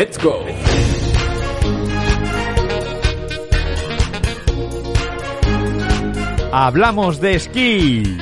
[0.00, 0.46] Let's go.
[6.52, 8.16] Hablamos de esquí.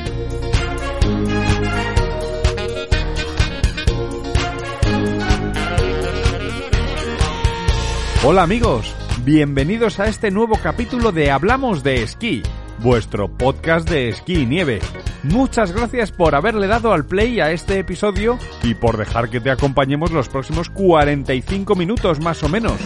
[8.25, 8.93] Hola amigos,
[9.25, 12.43] bienvenidos a este nuevo capítulo de Hablamos de esquí,
[12.81, 14.81] vuestro podcast de esquí y nieve.
[15.23, 19.51] Muchas gracias por haberle dado al play a este episodio y por dejar que te
[19.51, 22.79] acompañemos los próximos 45 minutos más o menos.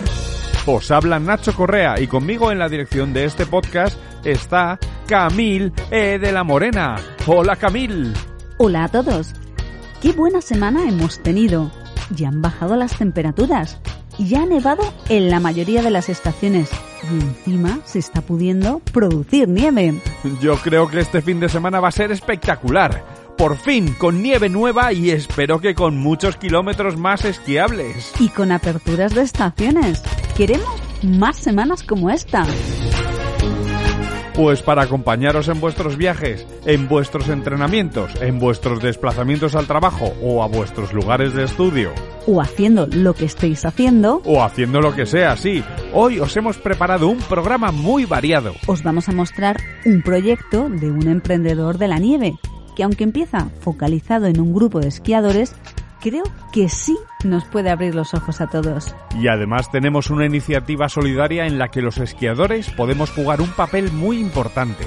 [0.65, 6.19] Os habla Nacho Correa y conmigo en la dirección de este podcast está Camil E.
[6.19, 6.97] de la Morena.
[7.27, 8.15] Hola Camil.
[8.57, 9.35] Hola a todos.
[10.01, 11.71] Qué buena semana hemos tenido.
[12.11, 13.79] Ya han bajado las temperaturas.
[14.19, 16.71] Ya ha nevado en la mayoría de las estaciones.
[17.11, 19.95] Y encima se está pudiendo producir nieve.
[20.41, 23.05] Yo creo que este fin de semana va a ser espectacular.
[23.37, 28.13] Por fin, con nieve nueva y espero que con muchos kilómetros más esquiables.
[28.21, 30.03] Y con aperturas de estaciones.
[30.37, 32.47] Queremos más semanas como esta.
[34.35, 40.43] Pues para acompañaros en vuestros viajes, en vuestros entrenamientos, en vuestros desplazamientos al trabajo o
[40.43, 41.93] a vuestros lugares de estudio.
[42.27, 44.23] O haciendo lo que estéis haciendo.
[44.25, 45.65] O haciendo lo que sea, sí.
[45.93, 48.55] Hoy os hemos preparado un programa muy variado.
[48.67, 52.35] Os vamos a mostrar un proyecto de un emprendedor de la nieve,
[52.77, 55.57] que aunque empieza focalizado en un grupo de esquiadores,
[56.01, 58.95] creo que sí nos puede abrir los ojos a todos.
[59.21, 63.91] Y además tenemos una iniciativa solidaria en la que los esquiadores podemos jugar un papel
[63.91, 64.85] muy importante.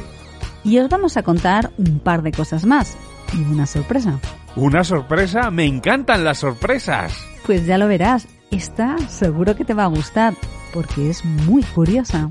[0.64, 2.98] Y os vamos a contar un par de cosas más
[3.34, 4.20] y una sorpresa.
[4.56, 5.52] ¿Una sorpresa?
[5.52, 7.14] Me encantan las sorpresas.
[7.46, 10.34] Pues ya lo verás, esta seguro que te va a gustar
[10.74, 12.30] porque es muy curiosa.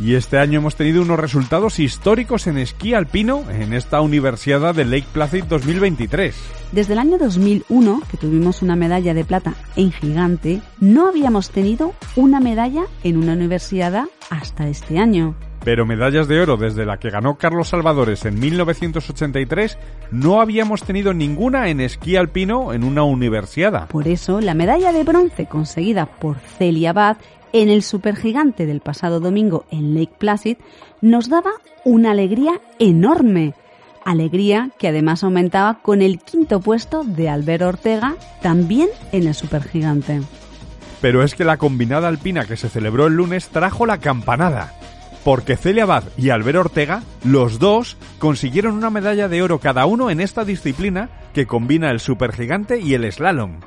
[0.00, 4.84] Y este año hemos tenido unos resultados históricos en esquí alpino en esta Universidad de
[4.84, 6.36] Lake Placid 2023.
[6.70, 11.94] Desde el año 2001, que tuvimos una medalla de plata en gigante, no habíamos tenido
[12.14, 15.34] una medalla en una universidad hasta este año.
[15.64, 19.76] Pero medallas de oro desde la que ganó Carlos Salvadores en 1983
[20.12, 23.88] no habíamos tenido ninguna en esquí alpino en una universidad.
[23.88, 27.16] Por eso, la medalla de bronce conseguida por Celia Bad
[27.52, 30.56] en el supergigante del pasado domingo en Lake Placid
[31.00, 31.52] nos daba
[31.84, 33.54] una alegría enorme.
[34.04, 40.22] Alegría que además aumentaba con el quinto puesto de Albert Ortega también en el supergigante.
[41.00, 44.74] Pero es que la combinada alpina que se celebró el lunes trajo la campanada.
[45.24, 50.10] Porque Celia Abad y Albert Ortega, los dos, consiguieron una medalla de oro cada uno
[50.10, 53.60] en esta disciplina que combina el supergigante y el slalom.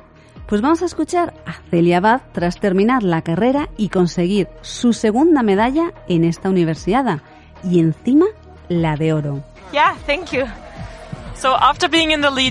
[0.46, 5.42] Pues vamos a escuchar a Celia Abad tras terminar la carrera y conseguir su segunda
[5.42, 7.20] medalla en esta universidad
[7.64, 8.26] y encima
[8.68, 9.42] la de oro.
[9.72, 10.44] Yeah, thank you.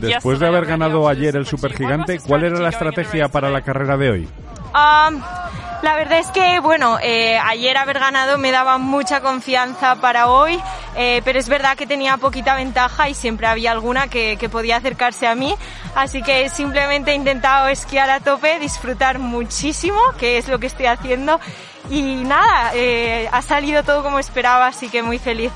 [0.01, 4.09] Después de haber ganado ayer el supergigante, ¿cuál era la estrategia para la carrera de
[4.09, 4.27] hoy?
[5.81, 10.61] La verdad es que, bueno, eh, ayer haber ganado me daba mucha confianza para hoy,
[10.95, 14.77] eh, pero es verdad que tenía poquita ventaja y siempre había alguna que, que, podía
[14.77, 15.55] acercarse a mí.
[15.95, 20.85] Así que simplemente he intentado esquiar a tope, disfrutar muchísimo, que es lo que estoy
[20.85, 21.39] haciendo.
[21.89, 25.51] Y nada, eh, ha salido todo como esperaba, así que muy feliz.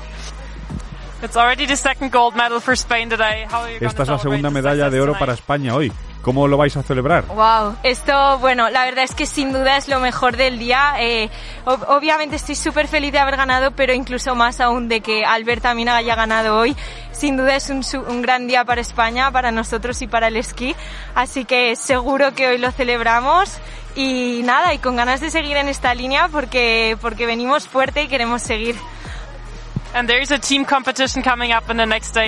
[3.80, 5.92] Esta es la segunda medalla de oro para España hoy.
[6.26, 7.24] ¿Cómo lo vais a celebrar?
[7.28, 10.94] Wow, esto, bueno, la verdad es que sin duda es lo mejor del día.
[10.98, 11.30] Eh,
[11.64, 15.88] obviamente estoy súper feliz de haber ganado, pero incluso más aún de que Albert también
[15.88, 16.74] haya ganado hoy.
[17.12, 20.74] Sin duda es un, un gran día para España, para nosotros y para el esquí.
[21.14, 23.58] Así que seguro que hoy lo celebramos
[23.94, 28.08] y nada, y con ganas de seguir en esta línea porque, porque venimos fuerte y
[28.08, 28.74] queremos seguir.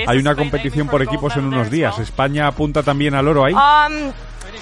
[0.09, 1.99] Hay una competición por equipos en unos días.
[1.99, 3.53] ¿España apunta también al oro ahí?
[3.53, 4.13] Um,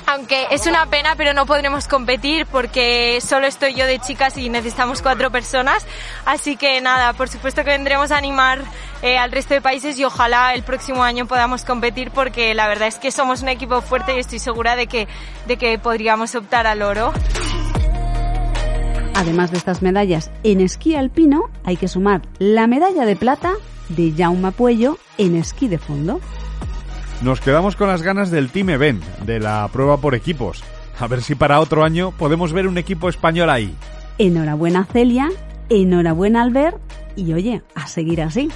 [0.06, 4.48] aunque es una pena, pero no podremos competir porque solo estoy yo de chicas y
[4.48, 5.86] necesitamos cuatro personas.
[6.24, 8.60] Así que nada, por supuesto que vendremos a animar
[9.02, 12.88] eh, al resto de países y ojalá el próximo año podamos competir porque la verdad
[12.88, 15.08] es que somos un equipo fuerte y estoy segura de que,
[15.46, 17.12] de que podríamos optar al oro.
[19.16, 23.54] Además de estas medallas en esquí alpino, hay que sumar la medalla de plata
[23.88, 26.20] de Jaume Puello en esquí de fondo.
[27.22, 30.62] Nos quedamos con las ganas del Team Event, de la prueba por equipos.
[31.00, 33.74] A ver si para otro año podemos ver un equipo español ahí.
[34.18, 35.30] Enhorabuena Celia,
[35.70, 36.76] enhorabuena Albert
[37.16, 38.50] y oye, a seguir así.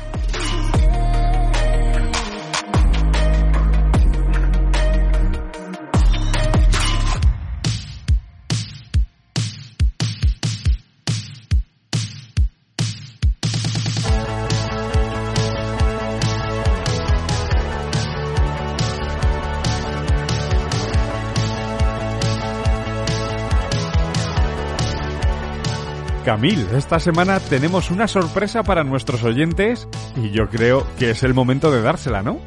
[26.31, 31.35] Camil, esta semana tenemos una sorpresa para nuestros oyentes y yo creo que es el
[31.35, 32.38] momento de dársela, ¿no?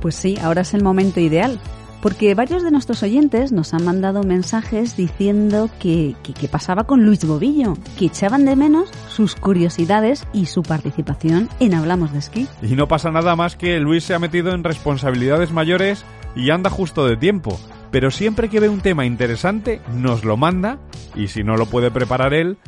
[0.00, 1.60] Pues sí, ahora es el momento ideal,
[2.02, 7.24] porque varios de nuestros oyentes nos han mandado mensajes diciendo que, que, pasaba con Luis
[7.24, 12.48] Bobillo, que echaban de menos sus curiosidades y su participación en Hablamos de Esquí.
[12.62, 16.04] Y no pasa nada más que Luis se ha metido en responsabilidades mayores
[16.34, 17.60] y anda justo de tiempo.
[17.92, 20.80] Pero siempre que ve un tema interesante, nos lo manda
[21.14, 22.58] y si no lo puede preparar él,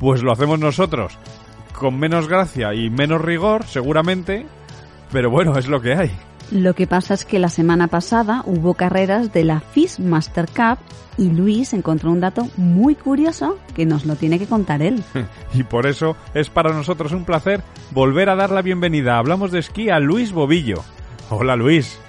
[0.00, 1.16] pues lo hacemos nosotros.
[1.78, 4.46] Con menos gracia y menos rigor, seguramente,
[5.12, 6.10] pero bueno, es lo que hay.
[6.50, 10.78] Lo que pasa es que la semana pasada hubo carreras de la FIS Master Cup
[11.16, 15.04] y Luis encontró un dato muy curioso que nos lo tiene que contar él.
[15.54, 17.62] y por eso es para nosotros un placer
[17.92, 19.18] volver a dar la bienvenida.
[19.18, 20.82] Hablamos de esquí a Luis Bobillo.
[21.28, 22.00] Hola Luis.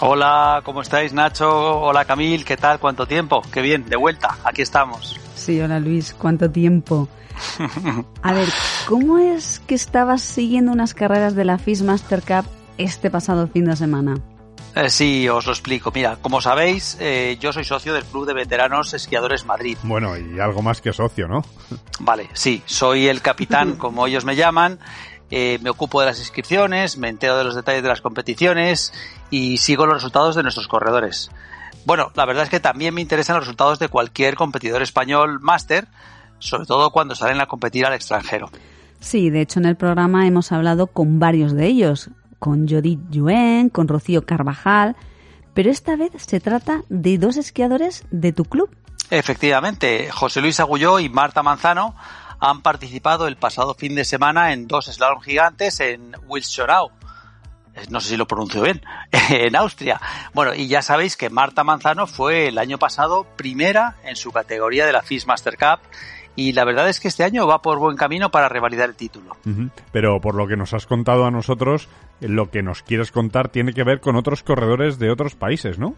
[0.00, 1.80] Hola, ¿cómo estáis Nacho?
[1.80, 2.78] Hola Camil, ¿qué tal?
[2.78, 3.42] ¿Cuánto tiempo?
[3.52, 5.21] Qué bien, de vuelta, aquí estamos.
[5.42, 7.08] Sí, hola Luis, ¿cuánto tiempo?
[8.22, 8.48] A ver,
[8.86, 12.48] ¿cómo es que estabas siguiendo unas carreras de la FIS Master Cup
[12.78, 14.14] este pasado fin de semana?
[14.76, 15.90] Eh, sí, os lo explico.
[15.92, 19.76] Mira, como sabéis, eh, yo soy socio del Club de Veteranos Esquiadores Madrid.
[19.82, 21.44] Bueno, y algo más que socio, ¿no?
[21.98, 24.78] Vale, sí, soy el capitán, como ellos me llaman.
[25.32, 28.92] Eh, me ocupo de las inscripciones, me entero de los detalles de las competiciones
[29.28, 31.32] y sigo los resultados de nuestros corredores.
[31.84, 35.88] Bueno, la verdad es que también me interesan los resultados de cualquier competidor español máster,
[36.38, 38.50] sobre todo cuando salen a competir al extranjero.
[39.00, 43.68] Sí, de hecho en el programa hemos hablado con varios de ellos, con Jodit Yuen,
[43.68, 44.96] con Rocío Carvajal,
[45.54, 48.70] pero esta vez se trata de dos esquiadores de tu club.
[49.10, 51.94] Efectivamente, José Luis Agulló y Marta Manzano
[52.40, 56.90] han participado el pasado fin de semana en dos slalom gigantes en Wilschorau,
[57.90, 58.82] no sé si lo pronuncio bien,
[59.30, 60.00] en Austria.
[60.34, 64.86] Bueno, y ya sabéis que Marta Manzano fue el año pasado primera en su categoría
[64.86, 65.80] de la FIS Master Cup
[66.34, 69.36] y la verdad es que este año va por buen camino para revalidar el título.
[69.92, 71.88] Pero por lo que nos has contado a nosotros,
[72.20, 75.94] lo que nos quieres contar tiene que ver con otros corredores de otros países, ¿no?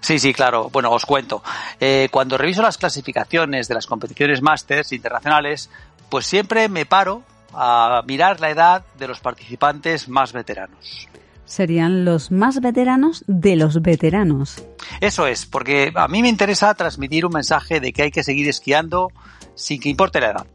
[0.00, 0.70] Sí, sí, claro.
[0.70, 1.42] Bueno, os cuento.
[1.78, 5.70] Eh, cuando reviso las clasificaciones de las competiciones Masters internacionales,
[6.08, 7.22] pues siempre me paro
[7.54, 11.08] a mirar la edad de los participantes más veteranos.
[11.44, 14.62] Serían los más veteranos de los veteranos.
[15.00, 18.48] Eso es, porque a mí me interesa transmitir un mensaje de que hay que seguir
[18.48, 19.08] esquiando
[19.54, 20.46] sin que importe la edad.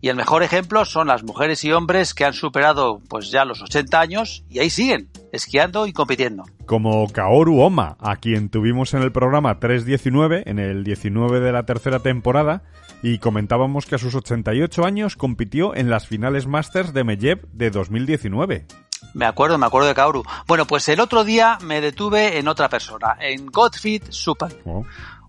[0.00, 3.62] Y el mejor ejemplo son las mujeres y hombres que han superado pues ya los
[3.62, 6.44] 80 años y ahí siguen, esquiando y compitiendo.
[6.66, 11.64] Como Kaoru Oma, a quien tuvimos en el programa 319, en el 19 de la
[11.64, 12.62] tercera temporada,
[13.02, 17.70] y comentábamos que a sus 88 años compitió en las finales Masters de Medvedev de
[17.70, 18.66] 2019.
[19.14, 20.24] Me acuerdo, me acuerdo de Kaoru.
[20.46, 24.48] Bueno, pues el otro día me detuve en otra persona, en Gottfried Super.
[24.64, 24.84] Oh,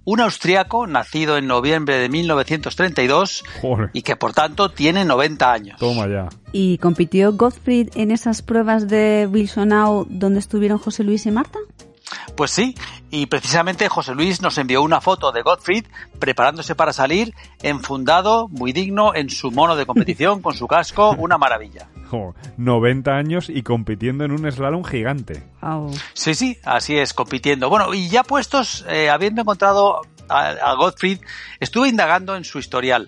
[0.05, 5.79] Un austriaco nacido en noviembre de 1932 joder, y que por tanto tiene 90 años.
[5.79, 6.29] toma ya.
[6.51, 11.59] ¿Y compitió Gottfried en esas pruebas de Wilsonau donde estuvieron José Luis y Marta?
[12.35, 12.75] Pues sí,
[13.09, 15.85] y precisamente José Luis nos envió una foto de Gottfried
[16.19, 21.37] preparándose para salir, enfundado, muy digno, en su mono de competición, con su casco, una
[21.37, 21.89] maravilla.
[22.09, 25.43] Jo, 90 años y compitiendo en un slalom gigante.
[26.13, 27.69] Sí, sí, así es, compitiendo.
[27.69, 31.19] Bueno, y ya puestos, eh, habiendo encontrado a, a Gottfried,
[31.59, 33.07] estuve indagando en su historial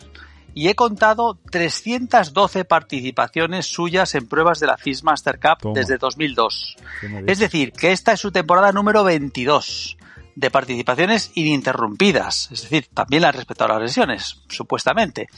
[0.59, 5.73] y he contado 312 participaciones suyas en pruebas de la FIS Master Cup Toma.
[5.73, 6.75] desde 2002.
[6.99, 7.31] ¿Qué me dices?
[7.31, 9.95] Es decir, que esta es su temporada número 22
[10.35, 12.49] de participaciones ininterrumpidas.
[12.51, 15.29] Es decir, también le han respetado las lesiones, supuestamente.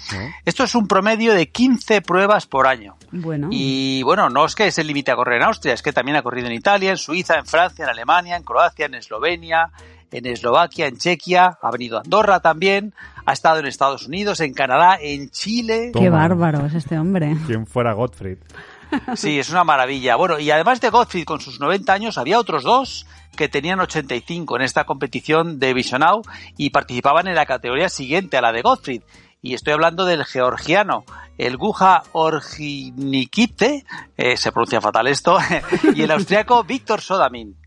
[0.44, 2.98] Esto es un promedio de 15 pruebas por año.
[3.12, 6.18] Bueno, Y bueno, no es que se limite a correr en Austria, es que también
[6.18, 9.72] ha corrido en Italia, en Suiza, en Francia, en Alemania, en Croacia, en Eslovenia,
[10.12, 12.94] en Eslovaquia, en Chequia, ha venido a Andorra también,
[13.26, 15.92] ha estado en Estados Unidos, en Canadá, en Chile.
[15.94, 17.36] qué bárbaro es este hombre.
[17.48, 18.38] ¿Quién fuera Gottfried?
[19.16, 20.16] Sí, es una maravilla.
[20.16, 24.58] Bueno, y además de Gottfried con sus 90 años, había otros dos que tenían 85
[24.58, 26.24] en esta competición de Visionau
[26.58, 29.04] y participaban en la categoría siguiente a la de Gottfried.
[29.42, 31.04] Y estoy hablando del georgiano,
[31.38, 33.86] el Guja Orginikite,
[34.18, 35.40] eh, se pronuncia fatal esto,
[35.96, 37.61] y el austriaco Víctor Sodamin.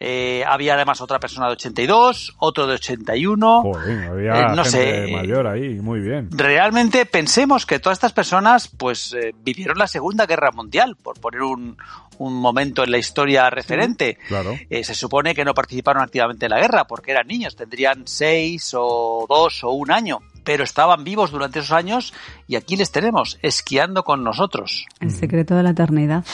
[0.00, 3.62] Eh, había además otra persona de 82, otro de 81.
[3.62, 5.12] Joder, había Eh, no gente sé.
[5.12, 6.28] mayor ahí, muy bien.
[6.30, 11.42] Realmente pensemos que todas estas personas pues eh, vivieron la Segunda Guerra Mundial, por poner
[11.42, 11.76] un,
[12.18, 14.18] un momento en la historia referente.
[14.28, 14.56] Claro.
[14.70, 18.72] Eh, se supone que no participaron activamente en la guerra porque eran niños, tendrían seis
[18.76, 22.14] o dos o un año, pero estaban vivos durante esos años
[22.46, 24.86] y aquí les tenemos, esquiando con nosotros.
[24.98, 26.24] El secreto de la eternidad.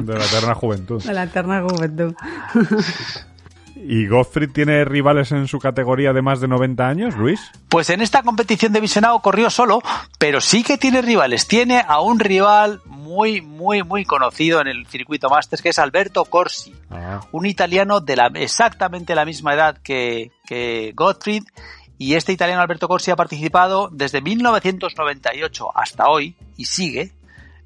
[0.00, 1.02] De la eterna juventud.
[1.02, 2.14] De la eterna juventud.
[3.74, 7.40] ¿Y Gottfried tiene rivales en su categoría de más de 90 años, Luis?
[7.70, 9.80] Pues en esta competición de visionado corrió solo,
[10.18, 11.48] pero sí que tiene rivales.
[11.48, 16.26] Tiene a un rival muy, muy, muy conocido en el circuito Masters, que es Alberto
[16.26, 16.74] Corsi.
[16.90, 21.44] Ah, un italiano de la, exactamente la misma edad que, que Gottfried.
[21.98, 27.12] Y este italiano Alberto Corsi ha participado desde 1998 hasta hoy y sigue,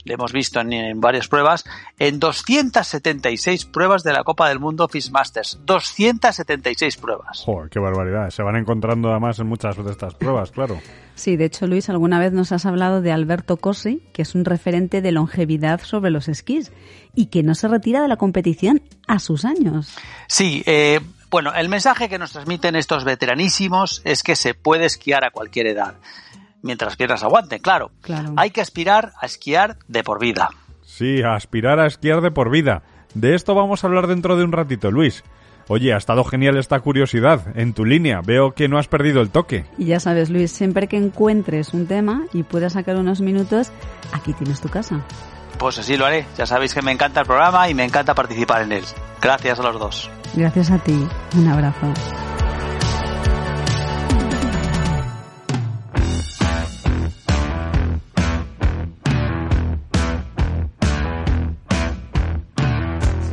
[0.05, 1.65] le hemos visto en, en varias pruebas,
[1.99, 5.61] en 276 pruebas de la Copa del Mundo FIS Masters.
[5.65, 7.43] 276 pruebas.
[7.45, 8.31] joder, qué barbaridad.
[8.31, 10.79] Se van encontrando además en muchas de estas pruebas, claro.
[11.15, 14.45] Sí, de hecho, Luis, alguna vez nos has hablado de Alberto Corsi, que es un
[14.45, 16.73] referente de longevidad sobre los esquís
[17.15, 19.97] y que no se retira de la competición a sus años.
[20.29, 25.25] Sí, eh, bueno, el mensaje que nos transmiten estos veteranísimos es que se puede esquiar
[25.25, 25.95] a cualquier edad.
[26.63, 27.91] Mientras las piernas aguanten, claro.
[28.01, 28.33] Claro.
[28.37, 30.51] Hay que aspirar a esquiar de por vida.
[30.83, 32.83] Sí, a aspirar a esquiar de por vida.
[33.15, 35.23] De esto vamos a hablar dentro de un ratito, Luis.
[35.69, 37.57] Oye, ha estado genial esta curiosidad.
[37.57, 39.67] En tu línea, veo que no has perdido el toque.
[39.77, 43.71] Y ya sabes, Luis, siempre que encuentres un tema y puedas sacar unos minutos,
[44.13, 45.05] aquí tienes tu casa.
[45.59, 46.27] Pues así lo haré.
[46.37, 48.85] Ya sabéis que me encanta el programa y me encanta participar en él.
[49.21, 50.11] Gracias a los dos.
[50.35, 51.07] Gracias a ti.
[51.37, 51.93] Un abrazo.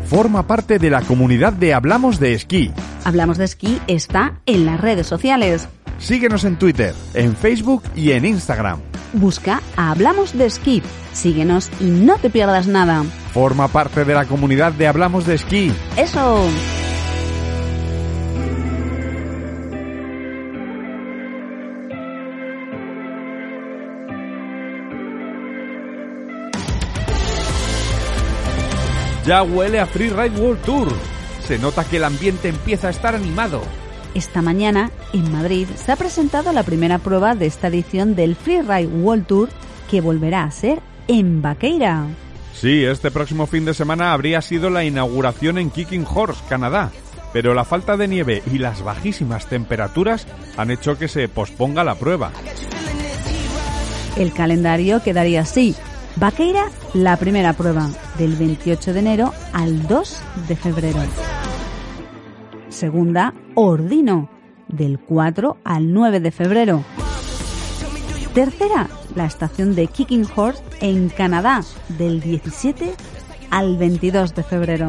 [0.05, 2.71] Forma parte de la comunidad de Hablamos de Esquí.
[3.03, 5.67] Hablamos de esquí está en las redes sociales.
[5.99, 8.79] Síguenos en Twitter, en Facebook y en Instagram.
[9.13, 10.83] Busca a Hablamos de esquí.
[11.13, 13.03] Síguenos y no te pierdas nada.
[13.33, 15.71] Forma parte de la comunidad de Hablamos de Esquí.
[15.97, 16.49] Eso.
[29.25, 30.87] Ya huele a Freeride World Tour.
[31.39, 33.61] Se nota que el ambiente empieza a estar animado.
[34.13, 38.85] Esta mañana, en Madrid, se ha presentado la primera prueba de esta edición del Freeride
[38.85, 39.49] World Tour
[39.89, 42.05] que volverá a ser en Vaqueira.
[42.53, 46.91] Sí, este próximo fin de semana habría sido la inauguración en Kicking Horse, Canadá.
[47.33, 51.95] Pero la falta de nieve y las bajísimas temperaturas han hecho que se posponga la
[51.95, 52.31] prueba.
[54.15, 55.75] El calendario quedaría así.
[56.17, 60.17] Vaqueira, la primera prueba, del 28 de enero al 2
[60.47, 60.99] de febrero.
[62.69, 64.29] Segunda, Ordino,
[64.69, 66.83] del 4 al 9 de febrero.
[68.33, 71.61] Tercera, la estación de Kicking Horse en Canadá,
[71.97, 72.93] del 17
[73.51, 74.87] al 22 de febrero.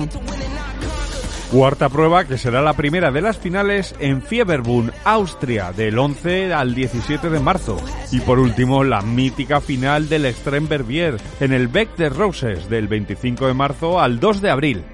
[1.57, 6.75] Cuarta prueba que será la primera de las finales en Fieberbrunn, Austria, del 11 al
[6.75, 7.79] 17 de marzo.
[8.13, 12.89] Y por último, la mítica final del Extreme Verbier en el Beck de Roses, del
[12.89, 14.85] 25 de marzo al 2 de abril.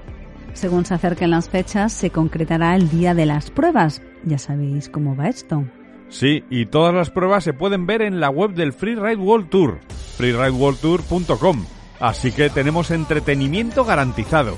[0.53, 4.01] Según se acerquen las fechas, se concretará el día de las pruebas.
[4.23, 5.65] Ya sabéis cómo va esto.
[6.07, 9.81] Sí, y todas las pruebas se pueden ver en la web del Freeride World Tour,
[10.15, 11.65] freerideworldtour.com.
[11.99, 14.55] Así que tenemos entretenimiento garantizado.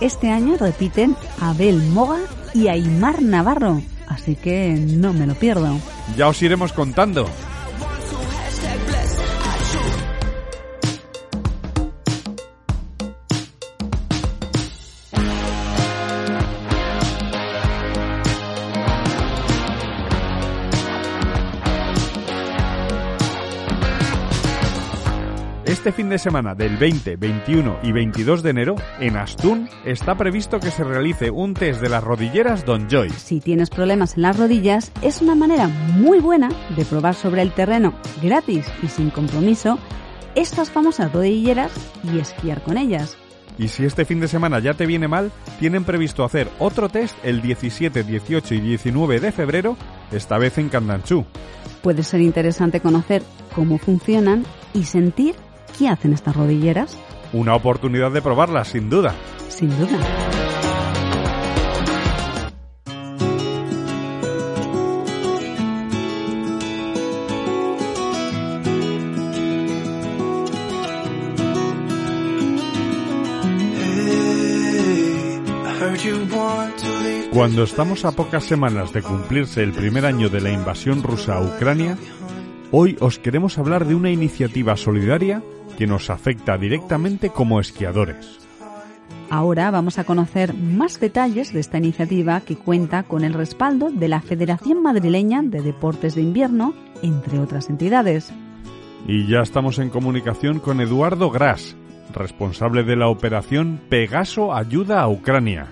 [0.00, 2.20] Este año repiten Abel Moga
[2.54, 5.76] y Aymar Navarro, así que no me lo pierdo.
[6.16, 7.28] Ya os iremos contando.
[25.90, 30.60] Este fin de semana del 20, 21 y 22 de enero, en Astún, está previsto
[30.60, 33.10] que se realice un test de las rodilleras Don Joy.
[33.10, 37.50] Si tienes problemas en las rodillas, es una manera muy buena de probar sobre el
[37.50, 37.92] terreno,
[38.22, 39.80] gratis y sin compromiso,
[40.36, 41.72] estas famosas rodilleras
[42.04, 43.18] y esquiar con ellas.
[43.58, 47.16] Y si este fin de semana ya te viene mal, tienen previsto hacer otro test
[47.24, 49.76] el 17, 18 y 19 de febrero,
[50.12, 51.24] esta vez en Candanchú.
[51.82, 53.24] Puede ser interesante conocer
[53.56, 55.34] cómo funcionan y sentir
[55.78, 56.96] qué hacen estas rodilleras.
[57.32, 59.14] Una oportunidad de probarlas, sin duda.
[59.48, 59.98] Sin duda.
[77.32, 81.42] Cuando estamos a pocas semanas de cumplirse el primer año de la invasión rusa a
[81.42, 81.96] Ucrania,
[82.70, 85.42] hoy os queremos hablar de una iniciativa solidaria
[85.80, 88.38] que nos afecta directamente como esquiadores.
[89.30, 94.06] Ahora vamos a conocer más detalles de esta iniciativa que cuenta con el respaldo de
[94.06, 98.30] la Federación Madrileña de Deportes de Invierno, entre otras entidades.
[99.06, 101.76] Y ya estamos en comunicación con Eduardo Gras,
[102.12, 105.68] responsable de la operación Pegaso Ayuda a Ucrania.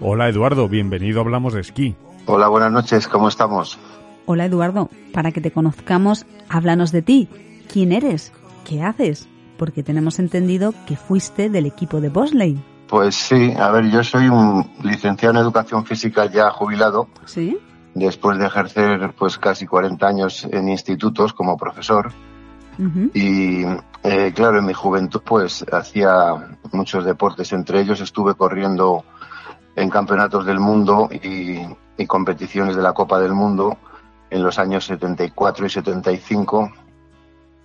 [0.00, 1.94] Hola Eduardo, bienvenido a Hablamos de Esquí.
[2.24, 3.78] Hola, buenas noches, ¿cómo estamos?
[4.24, 7.28] Hola Eduardo, para que te conozcamos, háblanos de ti.
[7.70, 8.32] ¿Quién eres?
[8.68, 9.26] ¿Qué haces?
[9.56, 12.62] Porque tenemos entendido que fuiste del equipo de Bosley.
[12.86, 17.08] Pues sí, a ver, yo soy un licenciado en educación física ya jubilado.
[17.24, 17.58] ¿Sí?
[17.94, 22.12] Después de ejercer pues casi 40 años en institutos como profesor.
[23.14, 23.64] Y
[24.04, 29.02] eh, claro, en mi juventud pues hacía muchos deportes, entre ellos estuve corriendo
[29.74, 31.58] en campeonatos del mundo y,
[31.96, 33.78] y competiciones de la Copa del Mundo
[34.30, 36.70] en los años 74 y 75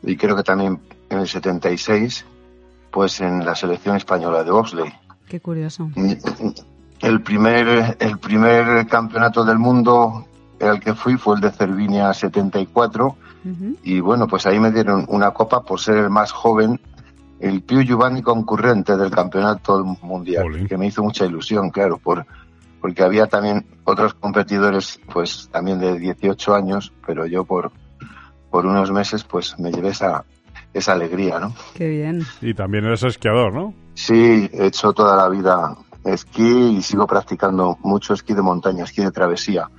[0.04, 0.80] y creo que también
[1.14, 2.26] en el 76
[2.94, 4.94] pues en la selección española de bobsleigh.
[5.28, 5.90] Qué curioso.
[7.02, 10.28] El primer, el primer campeonato del mundo
[10.62, 13.76] al que fui fue el de Cervinia 74 Ujú.
[13.84, 16.80] y bueno, pues ahí me dieron una copa por ser el más joven,
[17.40, 22.26] el più giovane concurrente del campeonato mundial, que me hizo mucha ilusión, claro, por,
[22.80, 27.72] porque había también otros competidores, pues también de 18 años, pero yo por,
[28.50, 30.24] por unos meses, pues me llevé esa,
[30.74, 31.54] esa alegría, ¿no?
[31.76, 32.26] Qué bien.
[32.42, 33.74] Y también eres esquiador, ¿no?
[33.94, 39.02] Sí, he hecho toda la vida esquí y sigo practicando mucho esquí de montaña, esquí
[39.02, 39.70] de travesía.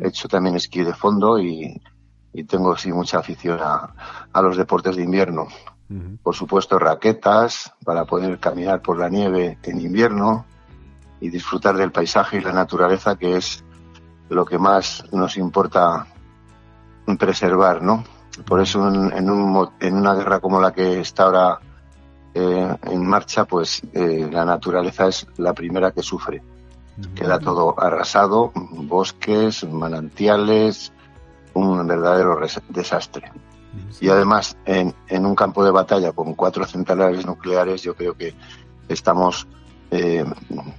[0.00, 1.80] He hecho también esquí de fondo y,
[2.32, 3.94] y tengo sí mucha afición a,
[4.32, 5.46] a los deportes de invierno.
[6.22, 10.44] Por supuesto, raquetas para poder caminar por la nieve en invierno
[11.20, 13.64] y disfrutar del paisaje y la naturaleza, que es
[14.28, 16.06] lo que más nos importa
[17.18, 18.04] preservar, ¿no?
[18.46, 21.60] Por eso en, en un en una guerra como la que está ahora
[22.34, 26.42] eh, en marcha, pues eh, la naturaleza es la primera que sufre.
[27.14, 30.92] Queda todo arrasado, bosques, manantiales,
[31.54, 32.38] un verdadero
[32.68, 33.32] desastre.
[34.00, 38.34] Y además, en, en un campo de batalla con cuatro centrales nucleares, yo creo que
[38.88, 39.46] estamos
[39.90, 40.24] eh,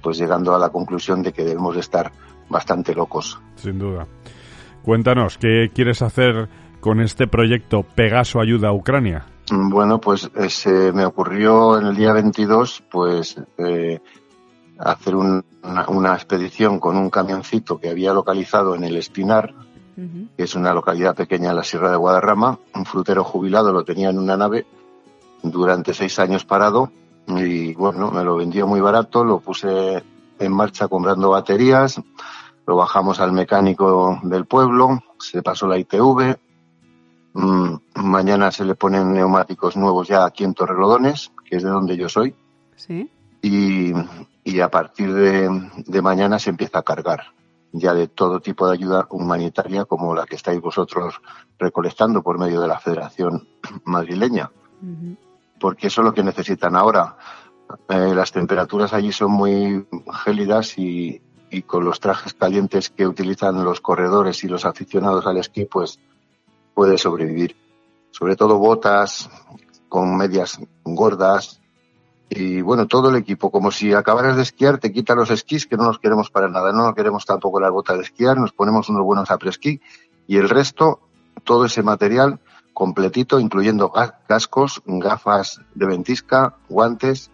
[0.00, 2.12] pues llegando a la conclusión de que debemos de estar
[2.48, 3.40] bastante locos.
[3.56, 4.06] Sin duda.
[4.82, 6.48] Cuéntanos, ¿qué quieres hacer
[6.82, 9.24] con este proyecto Pegaso Ayuda a Ucrania?
[9.50, 14.00] Mm, Bueno, pues eh, se me ocurrió en el día 22, pues eh,
[14.78, 19.54] hacer un- una, una expedición con un camioncito que había localizado en el Espinar,
[20.36, 22.58] que es una localidad pequeña en la Sierra de Guadarrama.
[22.74, 24.66] Un frutero jubilado lo tenía en una nave
[25.42, 26.90] durante seis años parado
[27.28, 30.02] y bueno, me lo vendió muy barato, lo puse
[30.40, 32.00] en marcha comprando baterías,
[32.66, 36.36] lo bajamos al mecánico del pueblo, se pasó la ITV,
[37.34, 42.08] mañana se le ponen neumáticos nuevos ya aquí en Torrelodones, que es de donde yo
[42.08, 42.34] soy,
[42.76, 43.10] Sí.
[43.42, 43.92] y,
[44.44, 47.20] y a partir de, mañana se empieza a cargar
[47.72, 51.14] ya de todo tipo de ayuda humanitaria como la que estáis vosotros
[51.58, 53.48] recolectando por medio de la Federación
[53.84, 54.50] Madrileña.
[55.58, 57.16] Porque eso es lo que necesitan ahora.
[57.88, 59.86] Eh, las temperaturas allí son muy
[60.24, 65.38] gélidas y, y, con los trajes calientes que utilizan los corredores y los aficionados al
[65.38, 65.98] esquí, pues
[66.74, 67.56] puede sobrevivir.
[68.10, 69.30] Sobre todo botas
[69.88, 71.62] con medias gordas,
[72.34, 75.76] y bueno, todo el equipo, como si acabaras de esquiar, te quita los esquís, que
[75.76, 79.02] no los queremos para nada, no queremos tampoco las botas de esquiar, nos ponemos unos
[79.02, 79.82] buenos après-ski
[80.26, 81.00] y el resto,
[81.44, 82.40] todo ese material
[82.72, 83.92] completito, incluyendo
[84.26, 87.30] cascos, gafas de ventisca, guantes,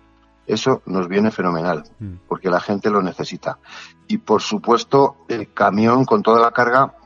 [0.49, 2.15] eso nos viene fenomenal, mm.
[2.27, 3.59] porque la gente lo necesita.
[4.09, 6.97] Y por supuesto, el camión con toda la carga,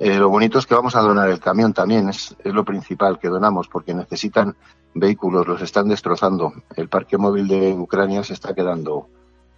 [0.00, 3.18] eh, lo bonito es que vamos a donar el camión también, es, es lo principal
[3.18, 4.56] que donamos, porque necesitan
[4.94, 6.54] vehículos, los están destrozando.
[6.74, 9.08] El parque móvil de Ucrania se está quedando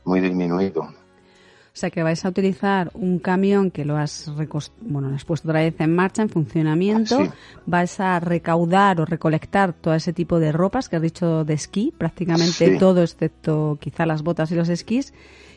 [0.05, 0.83] muy disminuido.
[0.83, 4.31] O sea que vais a utilizar un camión que lo has,
[4.81, 7.33] bueno, lo has puesto otra vez en marcha, en funcionamiento.
[7.65, 11.95] Vais a recaudar o recolectar todo ese tipo de ropas que has dicho de esquí,
[11.97, 15.15] prácticamente todo excepto quizá las botas y los esquís.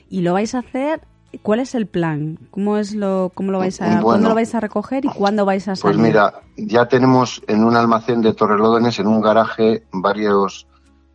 [0.09, 1.01] Y lo vais a hacer
[1.41, 2.39] ¿Cuál es el plan?
[2.51, 5.67] ¿Cómo es lo, cómo lo vais a, ¿Cuándo lo vais a recoger y cuándo vais
[5.67, 5.97] a pues salir?
[5.97, 10.67] Pues mira, ya tenemos en un almacén de Torrelodones, en un garaje, varias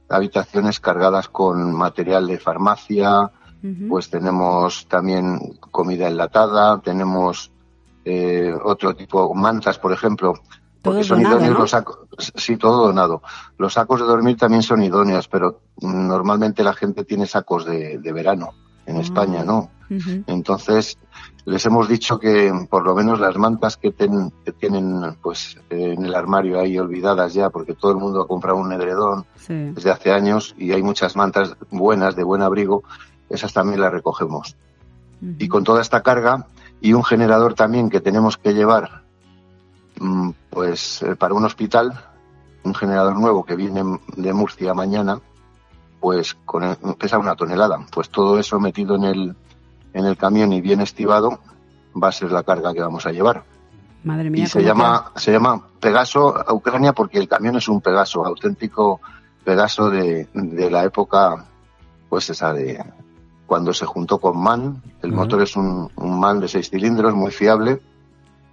[0.08, 3.30] habitaciones cargadas con material de farmacia,
[3.88, 5.38] pues tenemos también
[5.70, 7.52] comida enlatada, tenemos
[8.04, 10.32] eh, otro tipo, mantas, por ejemplo,
[10.82, 11.98] porque son idóneos los sacos,
[12.36, 13.22] sí, todo donado.
[13.58, 18.12] Los sacos de dormir también son idóneos, pero normalmente la gente tiene sacos de, de
[18.12, 18.54] verano
[18.86, 19.00] en ah.
[19.00, 19.70] España, ¿no?
[20.26, 20.98] Entonces,
[21.44, 26.60] les hemos dicho que por lo menos las mantas que, tienen pues en el armario
[26.60, 30.72] ahí olvidadas ya, porque todo el mundo ha comprado un edredón desde hace años y
[30.72, 32.84] hay muchas mantas buenas, de buen abrigo,
[33.28, 34.56] esas también las recogemos.
[35.38, 36.46] Y con toda esta carga
[36.80, 39.02] y un generador también que tenemos que llevar
[39.98, 41.92] mm, pues eh, para un hospital,
[42.62, 43.82] un generador nuevo que viene
[44.16, 45.20] de Murcia mañana,
[46.00, 47.86] pues con pesa una tonelada.
[47.92, 49.36] Pues todo eso metido en el,
[49.92, 51.40] en el camión y bien estivado
[52.00, 53.44] va a ser la carga que vamos a llevar.
[54.04, 54.44] Madre mía.
[54.44, 59.00] Y se llama, se llama Pegaso a Ucrania porque el camión es un Pegaso, auténtico
[59.44, 61.44] Pegaso de, de la época,
[62.08, 62.82] pues esa de
[63.46, 64.80] cuando se juntó con MAN.
[65.02, 67.80] El motor es un, un MAN de seis cilindros, muy fiable.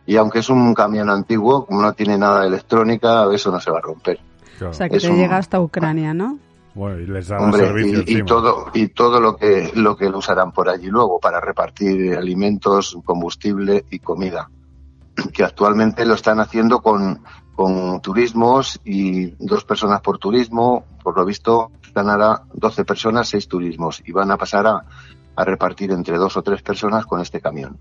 [0.08, 3.70] Y aunque es un camión antiguo, como no tiene nada de electrónica, eso no se
[3.70, 4.20] va a romper.
[4.68, 6.40] O sea, que te llega hasta Ucrania, ¿no?
[8.06, 12.98] Y todo y todo lo que lo que usarán por allí luego para repartir alimentos,
[13.04, 14.50] combustible y comida,
[15.34, 17.22] que actualmente lo están haciendo con
[17.56, 23.48] con turismos y dos personas por turismo, por lo visto están ahora 12 personas, seis
[23.48, 24.84] turismos y van a pasar a,
[25.36, 27.80] a repartir entre dos o tres personas con este camión.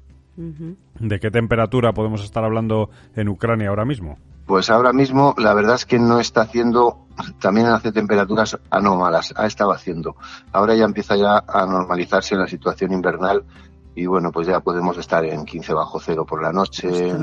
[1.01, 4.19] ¿De qué temperatura podemos estar hablando en Ucrania ahora mismo?
[4.47, 7.07] Pues ahora mismo la verdad es que no está haciendo,
[7.41, 10.15] también hace temperaturas anómalas, ha estado haciendo.
[10.53, 13.45] Ahora ya empieza ya a normalizarse la situación invernal
[13.97, 17.17] y bueno, pues ya podemos estar en 15 bajo cero por la noche,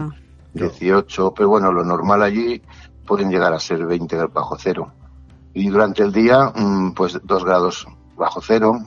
[0.53, 2.61] 18, pero bueno, lo normal allí
[3.05, 4.91] pueden llegar a ser 20 bajo cero.
[5.53, 8.79] Y durante el día, mm, pues 2 grados bajo cero.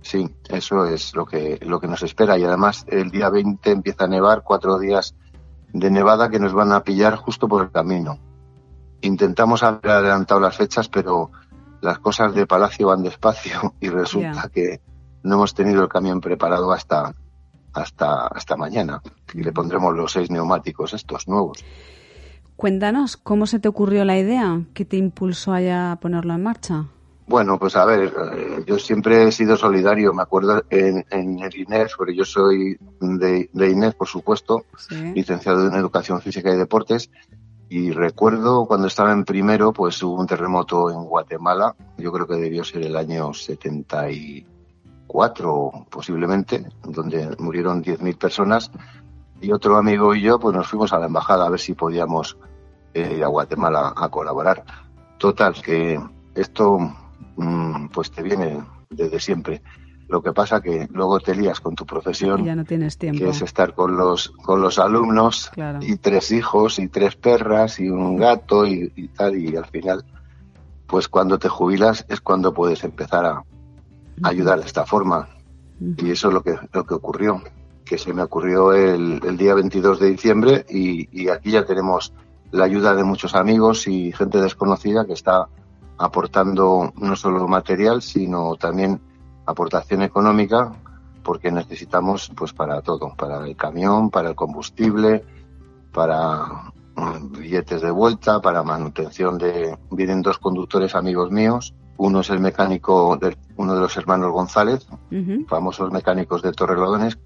[0.00, 2.38] Sí, eso es lo que, lo que nos espera.
[2.38, 5.14] Y además el día 20 empieza a nevar, cuatro días
[5.78, 8.18] de nevada que nos van a pillar justo por el camino.
[9.02, 11.30] Intentamos haber adelantado las fechas, pero
[11.80, 14.80] las cosas de Palacio van despacio y resulta que
[15.22, 17.12] no hemos tenido el camión preparado hasta
[17.72, 19.02] hasta hasta mañana
[19.34, 21.62] y le pondremos los seis neumáticos estos nuevos.
[22.56, 26.86] Cuéntanos cómo se te ocurrió la idea, qué te impulsó a ponerlo en marcha.
[27.28, 31.94] Bueno, pues a ver, eh, yo siempre he sido solidario, me acuerdo en, el INES,
[31.96, 37.10] porque yo soy de, de INES, por supuesto, licenciado en Educación Física y Deportes,
[37.68, 42.36] y recuerdo cuando estaba en primero, pues hubo un terremoto en Guatemala, yo creo que
[42.36, 48.70] debió ser el año 74 posiblemente, donde murieron 10.000 personas,
[49.40, 52.38] y otro amigo y yo pues nos fuimos a la embajada a ver si podíamos
[52.94, 54.62] eh, ir a Guatemala a colaborar.
[55.18, 56.00] Total, que
[56.36, 56.78] esto
[57.92, 59.62] pues te viene desde siempre.
[60.08, 63.18] Lo que pasa que luego te lías con tu profesión, ya no tienes tiempo.
[63.18, 65.50] que es estar con los con los alumnos
[65.80, 70.04] y tres hijos y tres perras y un gato y, tal y al final,
[70.86, 73.44] pues cuando te jubilas es cuando puedes empezar a,
[74.22, 75.28] ayudar de esta forma
[75.80, 77.42] y eso es lo que lo que ocurrió,
[77.84, 82.12] que se me ocurrió el, el día 22 de diciembre y, y aquí ya tenemos
[82.52, 85.48] la ayuda de muchos amigos y gente desconocida que está
[85.98, 89.00] aportando no solo material, sino también
[89.46, 90.72] aportación económica
[91.22, 95.24] porque necesitamos pues para todo, para el camión, para el combustible,
[95.92, 102.30] para mm, billetes de vuelta, para manutención de vienen dos conductores amigos míos, uno es
[102.30, 104.86] el mecánico de uno de los hermanos González,
[105.48, 107.18] famosos mecánicos de Torrelodones,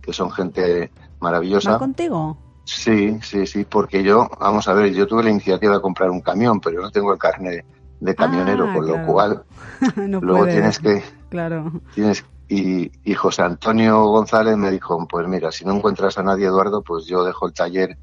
[0.00, 1.72] que son gente maravillosa.
[1.72, 2.36] ¿Va contigo?
[2.64, 6.22] Sí, sí, sí, porque yo, vamos a ver, yo tuve la iniciativa de comprar un
[6.22, 7.64] camión, pero no tengo el carnet
[8.04, 9.00] de camionero, Ah, con claro.
[9.00, 9.42] lo cual
[10.08, 10.52] no luego puede.
[10.52, 11.72] tienes que Claro.
[11.94, 16.46] tienes y, y José Antonio González me dijo, pues mira, si no encuentras a nadie,
[16.46, 17.96] Eduardo, pues yo dejo el taller,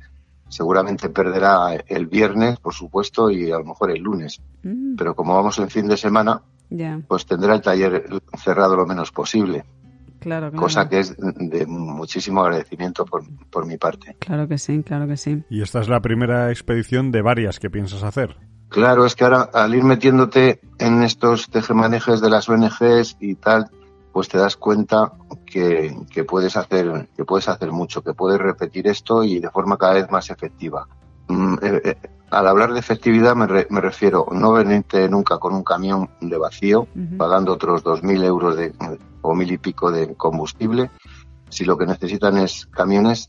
[0.49, 5.33] seguramente perderá el viernes, por supuesto, y a lo mejor el lunes, Mm, pero como
[5.35, 6.41] vamos en fin de semana,
[7.07, 8.05] pues tendrá el taller
[8.37, 9.63] cerrado lo menos posible,
[10.19, 10.55] claro, claro.
[10.55, 14.15] cosa que es de muchísimo agradecimiento por, por mi parte.
[14.19, 15.43] Claro que sí, claro que sí.
[15.49, 18.37] Y esta es la primera expedición de varias que piensas hacer.
[18.71, 23.69] Claro, es que ahora al ir metiéndote en estos tejemanejes de las ONGs y tal,
[24.13, 25.11] pues te das cuenta
[25.45, 29.77] que, que puedes hacer que puedes hacer mucho, que puedes repetir esto y de forma
[29.77, 30.87] cada vez más efectiva.
[31.27, 31.95] Mm, eh, eh,
[32.29, 36.37] al hablar de efectividad me, re- me refiero no venirte nunca con un camión de
[36.37, 38.73] vacío, pagando otros dos mil euros de,
[39.21, 40.89] o mil y pico de combustible.
[41.49, 43.27] Si lo que necesitan es camiones,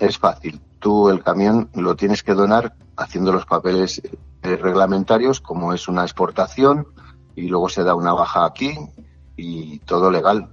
[0.00, 0.60] es fácil.
[0.80, 4.02] Tú el camión lo tienes que donar haciendo los papeles
[4.42, 6.86] reglamentarios, como es una exportación,
[7.34, 8.76] y luego se da una baja aquí
[9.36, 10.48] y todo legal.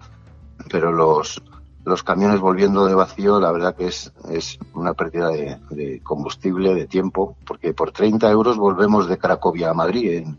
[0.69, 1.41] Pero los,
[1.83, 6.73] los camiones volviendo de vacío, la verdad que es, es una pérdida de, de combustible,
[6.73, 10.37] de tiempo, porque por 30 euros volvemos de Cracovia a Madrid en,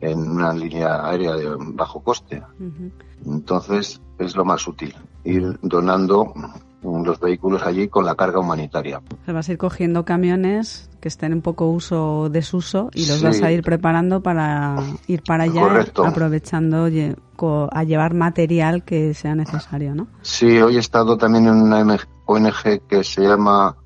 [0.00, 2.42] en una línea aérea de bajo coste.
[3.24, 6.32] Entonces es lo más útil, ir donando
[6.82, 8.98] los vehículos allí con la carga humanitaria.
[8.98, 13.06] O sea, vas a ir cogiendo camiones que estén en poco uso o desuso y
[13.06, 13.24] los Sí.
[13.24, 16.04] vas a ir preparando para ir para allá, Correcto.
[16.04, 16.88] aprovechando
[17.72, 20.06] a llevar material que sea necesario, ¿no?
[20.22, 23.76] Sí, hoy he estado también en una ONG que se llama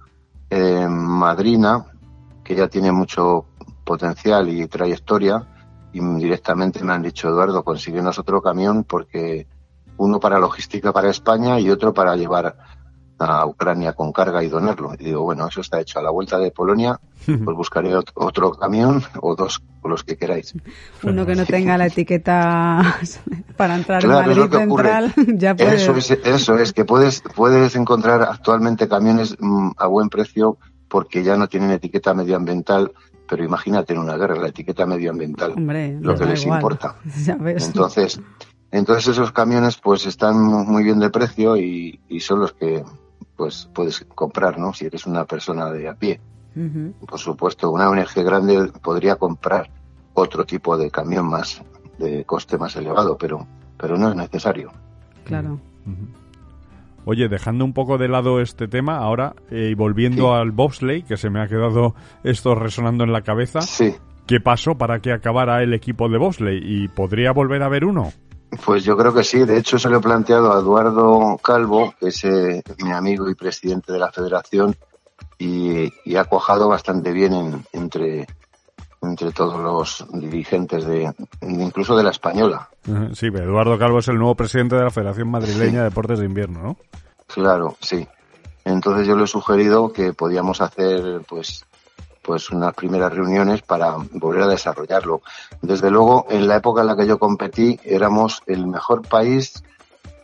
[0.50, 1.86] eh, Madrina,
[2.44, 3.46] que ya tiene mucho
[3.84, 5.46] potencial y trayectoria,
[5.94, 9.46] y directamente me han dicho, Eduardo, consíguenos otro camión porque
[9.98, 12.56] uno para logística para España y otro para llevar
[13.30, 14.92] a Ucrania con carga y donarlo.
[14.98, 15.98] Y digo, bueno, eso está hecho.
[15.98, 20.16] A la vuelta de Polonia, pues buscaré ot- otro camión o dos, o los que
[20.16, 20.54] queráis.
[21.02, 22.96] Uno que no tenga la etiqueta
[23.56, 24.88] para entrar Claro, en es lo Madrid que ocurre.
[24.92, 25.74] Central, ya puede.
[25.76, 30.58] Eso es, eso es, que puedes, puedes encontrar actualmente camiones mm, a buen precio
[30.88, 32.92] porque ya no tienen etiqueta medioambiental,
[33.28, 36.58] pero imagínate en una guerra, la etiqueta medioambiental, Hombre, lo que les igual.
[36.60, 36.96] importa.
[37.46, 38.20] Entonces,
[38.70, 42.84] entonces esos camiones pues están muy bien de precio y, y son los que
[43.42, 44.72] pues puedes comprar, ¿no?
[44.72, 46.20] Si eres una persona de a pie.
[47.08, 49.68] Por supuesto, una ONG grande podría comprar
[50.14, 51.60] otro tipo de camión más
[51.98, 53.44] de coste más elevado, pero
[53.78, 54.70] pero no es necesario.
[55.24, 55.58] Claro.
[57.04, 60.34] Oye, dejando un poco de lado este tema, ahora eh, y volviendo Sí.
[60.40, 63.92] al bobsleigh, que se me ha quedado esto resonando en la cabeza, Sí.
[64.28, 66.62] ¿qué pasó para que acabara el equipo de bobsleigh?
[66.64, 68.12] ¿Y podría volver a haber uno?
[68.64, 69.44] Pues yo creo que sí.
[69.44, 73.34] De hecho, se lo he planteado a Eduardo Calvo, que es eh, mi amigo y
[73.34, 74.76] presidente de la federación,
[75.38, 78.26] y, y ha cuajado bastante bien en- entre,
[79.00, 81.12] entre todos los dirigentes, de
[81.42, 82.68] incluso de la española.
[83.14, 86.62] Sí, Eduardo Calvo es el nuevo presidente de la Federación Madrileña de Deportes de Invierno,
[86.62, 86.76] ¿no?
[87.26, 88.06] Claro, sí.
[88.64, 91.64] Entonces yo le he sugerido que podíamos hacer, pues,
[92.22, 95.22] pues unas primeras reuniones para volver a desarrollarlo.
[95.60, 99.62] Desde luego, en la época en la que yo competí, éramos el mejor país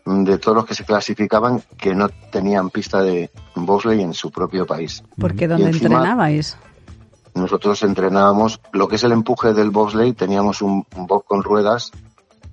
[0.07, 4.65] de todos los que se clasificaban que no tenían pista de bobsleigh en su propio
[4.65, 5.03] país.
[5.21, 6.57] Porque encima- entrenabais.
[7.35, 11.93] Nosotros entrenábamos lo que es el empuje del bobsleigh, teníamos un, un bob con ruedas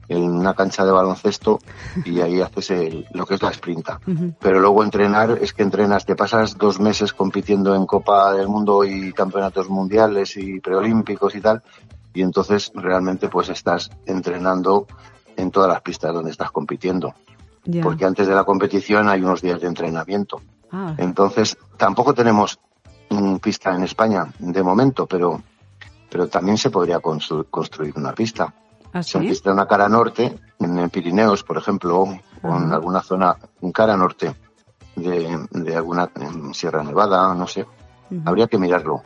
[0.07, 1.59] en una cancha de baloncesto
[2.03, 3.99] y ahí haces el- lo que es la sprinta.
[4.39, 8.83] Pero luego entrenar es que entrenas, te pasas dos meses compitiendo en Copa del Mundo
[8.83, 11.63] y campeonatos mundiales y preolímpicos y tal,
[12.13, 14.87] y entonces realmente pues estás entrenando
[15.35, 17.13] en todas las pistas donde estás compitiendo,
[17.83, 20.41] porque antes de la competición hay unos días de entrenamiento.
[20.71, 22.57] Ah, Entonces, tampoco tenemos
[23.09, 25.41] mm, pista en España de momento, pero,
[26.09, 28.53] pero también se podría constru- construir una pista.
[28.95, 29.19] ¿Ah, Se sí?
[29.19, 32.01] necesita una cara norte, en el Pirineos, por ejemplo,
[32.41, 34.33] o en alguna zona, en cara norte
[34.95, 36.09] de, de alguna
[36.53, 37.65] Sierra Nevada, no sé.
[38.25, 39.03] Habría que mirarlo.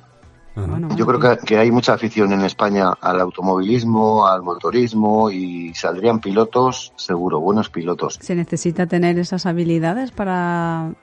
[0.96, 6.20] Yo creo que, que hay mucha afición en España al automovilismo, al motorismo y saldrían
[6.20, 8.20] pilotos, seguro, buenos pilotos.
[8.22, 10.94] ¿Se necesita tener esas habilidades para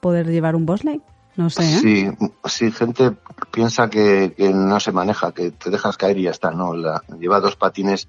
[0.00, 1.02] poder llevar un bobsleigh?
[1.36, 1.78] No sé, ¿eh?
[1.78, 2.10] Sí,
[2.44, 3.16] sí, gente
[3.52, 6.74] piensa que, que no se maneja, que te dejas caer y ya está, ¿no?
[6.74, 8.08] La, lleva dos patines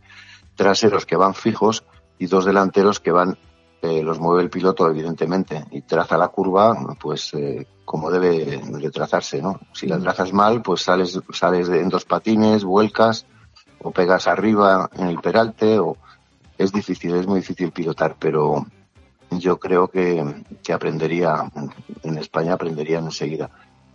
[0.55, 1.83] traseros que van fijos
[2.17, 3.37] y dos delanteros que van,
[3.81, 8.91] eh, los mueve el piloto evidentemente y traza la curva pues eh, como debe de
[8.91, 9.59] trazarse, ¿no?
[9.73, 13.25] Si la trazas mal pues sales, sales en dos patines, vuelcas
[13.81, 15.97] o pegas arriba en el peralte o
[16.57, 18.65] es difícil, es muy difícil pilotar, pero
[19.31, 21.49] yo creo que, que aprendería,
[22.03, 23.49] en España aprenderían enseguida.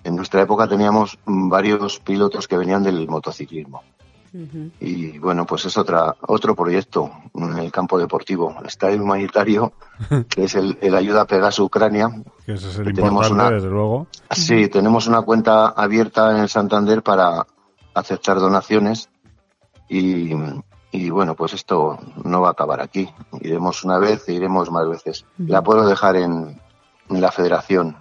[0.05, 3.83] En nuestra época teníamos varios pilotos que venían del motociclismo.
[4.81, 8.55] Y bueno, pues es otra, otro proyecto en el campo deportivo.
[8.67, 9.73] Está el humanitario,
[10.29, 12.11] que es el, el ayuda a Pegaso Ucrania.
[12.45, 14.07] Que ese es el tenemos importante, una- desde luego.
[14.33, 17.47] Sí, tenemos una cuenta abierta en el Santander para
[17.95, 19.09] aceptar donaciones
[19.89, 20.35] y,
[20.97, 23.09] y bueno, pues esto no va a acabar aquí.
[23.41, 25.25] Iremos una vez e iremos más veces.
[25.39, 26.61] La puedo dejar en,
[27.11, 27.97] en la federación.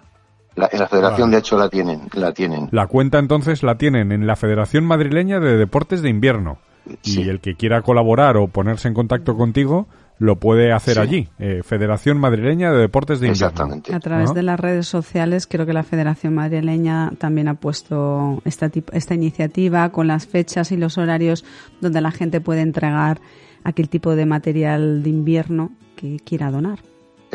[0.56, 1.36] La- en la federación, Vale.
[1.36, 2.08] de hecho, la tienen.
[2.14, 2.70] La tienen.
[2.72, 6.58] La cuenta entonces la tienen en la Federación Madrileña de Deportes de Invierno.
[7.02, 7.24] Sí.
[7.24, 11.00] Y el que quiera colaborar o ponerse en contacto contigo lo puede hacer Sí.
[11.00, 11.30] allí.
[11.40, 13.48] Eh, Federación Madrileña de Deportes de Invierno.
[13.48, 13.94] Exactamente.
[13.94, 18.72] A través de las redes sociales, creo que la Federación Madrileña también ha puesto esta,
[18.94, 21.44] esta iniciativa con las fechas y los horarios
[21.82, 23.20] donde la gente puede entregar
[23.64, 26.80] aquel tipo de material de invierno que quiera donar.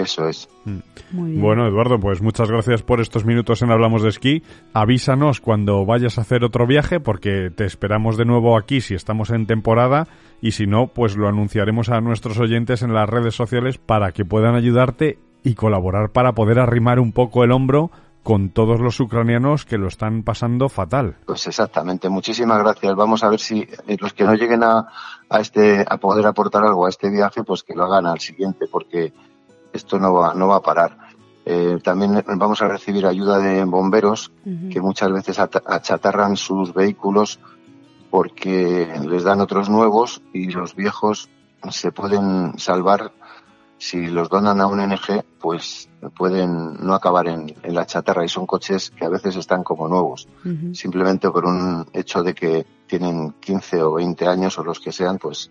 [0.01, 0.49] Eso es.
[1.13, 1.43] Muy bien.
[1.43, 4.43] Bueno, Eduardo, pues muchas gracias por estos minutos en Hablamos de Esquí.
[4.73, 9.31] Avísanos cuando vayas a hacer otro viaje porque te esperamos de nuevo aquí si estamos
[9.31, 10.09] en temporada
[10.41, 14.25] y si no, pues lo anunciaremos a nuestros oyentes en las redes sociales para que
[14.25, 17.91] puedan ayudarte y colaborar para poder arrimar un poco el hombro
[18.23, 21.17] con todos los ucranianos que lo están pasando fatal.
[21.27, 22.09] Pues exactamente.
[22.09, 22.95] Muchísimas gracias.
[22.95, 24.87] Vamos a ver si eh, los que no lleguen a,
[25.29, 28.67] a este a poder aportar algo a este viaje, pues que lo hagan al siguiente,
[28.71, 29.13] porque
[29.73, 30.97] esto no va no va a parar.
[31.45, 34.31] Eh, también vamos a recibir ayuda de bomberos
[34.71, 37.41] que muchas veces ata- achatarran sus vehículos
[38.11, 41.29] porque les dan otros nuevos y los viejos
[41.71, 43.13] se pueden salvar.
[43.79, 48.29] Si los donan a un NG, pues pueden no acabar en, en la chatarra y
[48.29, 50.29] son coches que a veces están como nuevos.
[50.75, 55.17] Simplemente por un hecho de que tienen 15 o 20 años o los que sean,
[55.19, 55.51] pues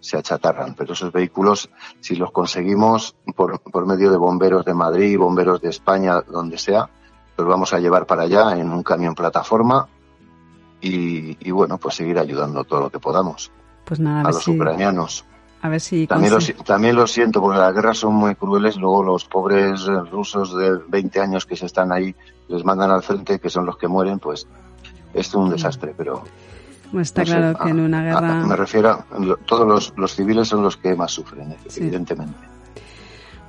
[0.00, 0.74] se achatarran.
[0.74, 5.68] Pero esos vehículos, si los conseguimos por, por medio de bomberos de Madrid, bomberos de
[5.70, 6.88] España, donde sea,
[7.36, 9.88] los vamos a llevar para allá en un camión plataforma
[10.80, 13.50] y, y bueno, pues seguir ayudando todo lo que podamos
[13.84, 15.24] Pues nada, a los si, ucranianos.
[15.62, 18.34] a ver si También lo, consi- si- también lo siento porque las guerras son muy
[18.34, 18.76] crueles.
[18.76, 22.14] Luego los pobres eh, rusos de 20 años que se están ahí,
[22.48, 24.46] les mandan al frente, que son los que mueren, pues
[25.12, 25.94] es un desastre.
[25.96, 26.24] Pero
[26.92, 28.46] Bueno, está no sé, claro que a- en una a- guerra...
[28.46, 31.80] me refiero a lo- todos los, los civiles son los que más sufren, Sí.
[31.82, 32.34] evidentemente.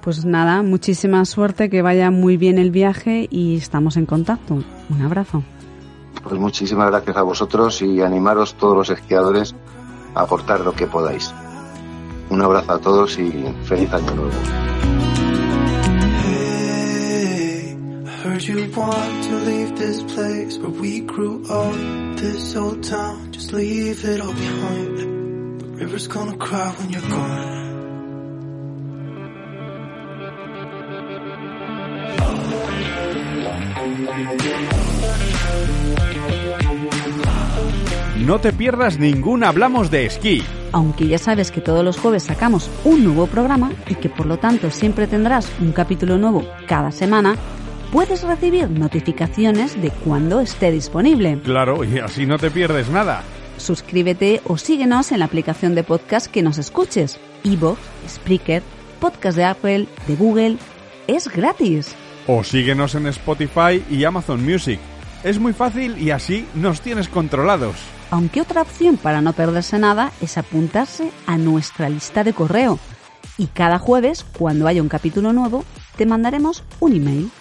[0.02, 4.64] Pues nada, muchísima suerte, que vaya muy bien el viaje y estamos en contacto.
[4.90, 5.44] Un abrazo.
[6.24, 9.56] Pues muchísimas gracias a vosotros y animaros todos los esquiadores
[10.16, 11.34] a aportar lo que podáis.
[12.30, 13.32] Un abrazo a todos y
[13.66, 14.32] feliz año nuevo.
[18.42, 21.76] Heard you want to leave this place where we grew up.
[22.18, 24.98] This old town, just leave it all behind.
[25.60, 27.62] The river's gonna cry when you're gone.
[38.26, 40.44] No te pierdas ningún Hablamos de Esquí.
[40.74, 44.38] Aunque ya sabes que todos los jueves sacamos un nuevo programa y que por lo
[44.38, 47.36] tanto siempre tendrás un capítulo nuevo cada semana,
[47.92, 51.40] puedes recibir notificaciones de cuando esté disponible.
[51.44, 53.24] Claro, y así no te pierdes nada.
[53.58, 57.20] Suscríbete o síguenos en la aplicación de podcast que nos escuches.
[57.44, 58.64] iVoox, Spreaker,
[59.00, 60.58] Podcast de Apple, de Google.
[61.08, 61.96] Es gratis.
[62.28, 64.80] O síguenos en Spotify y Amazon Music.
[65.24, 67.76] Es muy fácil y así nos tienes controlados.
[68.10, 72.80] Aunque otra opción para no perderse nada es apuntarse a nuestra lista de correo.
[73.38, 75.64] Y cada jueves, cuando haya un capítulo nuevo,
[75.96, 77.32] te mandaremos un email.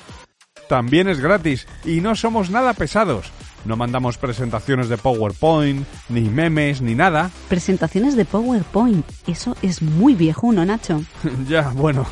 [0.70, 3.32] También es gratis y no somos nada pesados.
[3.64, 7.32] No mandamos presentaciones de PowerPoint, ni memes, ni nada.
[7.48, 9.04] Presentaciones de PowerPoint.
[9.26, 11.02] Eso es muy viejuno, Nacho.
[11.48, 12.06] ya, bueno.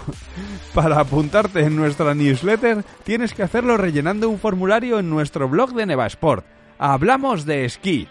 [0.74, 5.86] Para apuntarte en nuestra newsletter tienes que hacerlo rellenando un formulario en nuestro blog de
[5.86, 6.44] Nevasport.
[6.80, 8.08] Hablamos de esquí.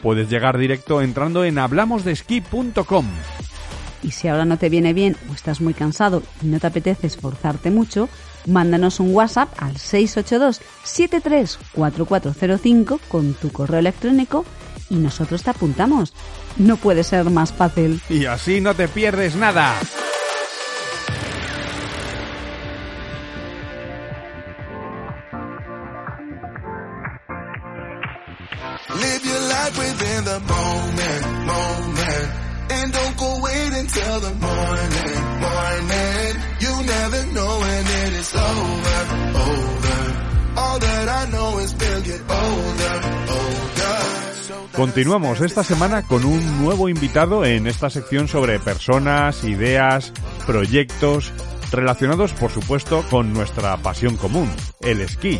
[0.00, 3.06] Puedes llegar directo entrando en hablamosdeesquí.com.
[4.04, 7.08] Y si ahora no te viene bien o estás muy cansado y no te apetece
[7.08, 8.08] esforzarte mucho,
[8.46, 14.44] mándanos un WhatsApp al 682 734405 con tu correo electrónico
[14.90, 16.14] y nosotros te apuntamos.
[16.56, 18.00] No puede ser más fácil.
[18.08, 19.74] Y así no te pierdes nada.
[44.98, 50.12] Continuamos esta semana con un nuevo invitado en esta sección sobre personas, ideas,
[50.44, 51.32] proyectos
[51.70, 55.38] relacionados por supuesto con nuestra pasión común, el esquí.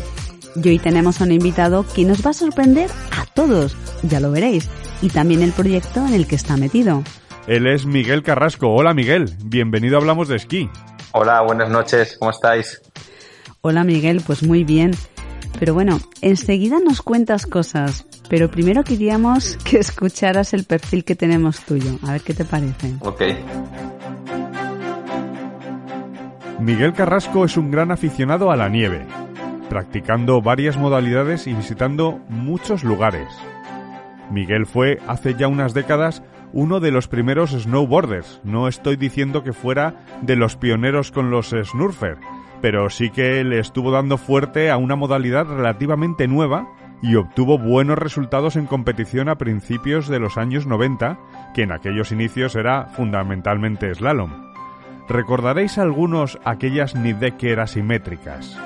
[0.55, 4.31] Y hoy tenemos a un invitado que nos va a sorprender a todos, ya lo
[4.31, 4.69] veréis,
[5.01, 7.03] y también el proyecto en el que está metido.
[7.45, 8.69] Él es Miguel Carrasco.
[8.69, 10.69] Hola Miguel, bienvenido a Hablamos de Esquí.
[11.11, 12.81] Hola, buenas noches, ¿cómo estáis?
[13.59, 14.91] Hola Miguel, pues muy bien.
[15.59, 21.61] Pero bueno, enseguida nos cuentas cosas, pero primero queríamos que escucharas el perfil que tenemos
[21.61, 22.93] tuyo, a ver qué te parece.
[23.01, 23.21] Ok.
[26.59, 29.05] Miguel Carrasco es un gran aficionado a la nieve,
[29.69, 33.27] practicando varias modalidades y visitando muchos lugares.
[34.29, 36.21] Miguel fue, hace ya unas décadas,
[36.53, 38.41] uno de los primeros snowboarders.
[38.43, 42.17] No estoy diciendo que fuera de los pioneros con los snurfer,
[42.61, 46.67] pero sí que le estuvo dando fuerte a una modalidad relativamente nueva
[47.01, 51.17] y obtuvo buenos resultados en competición a principios de los años 90,
[51.53, 54.49] que en aquellos inicios era fundamentalmente slalom.
[55.07, 58.59] Recordaréis algunos aquellas Nidecker asimétricas.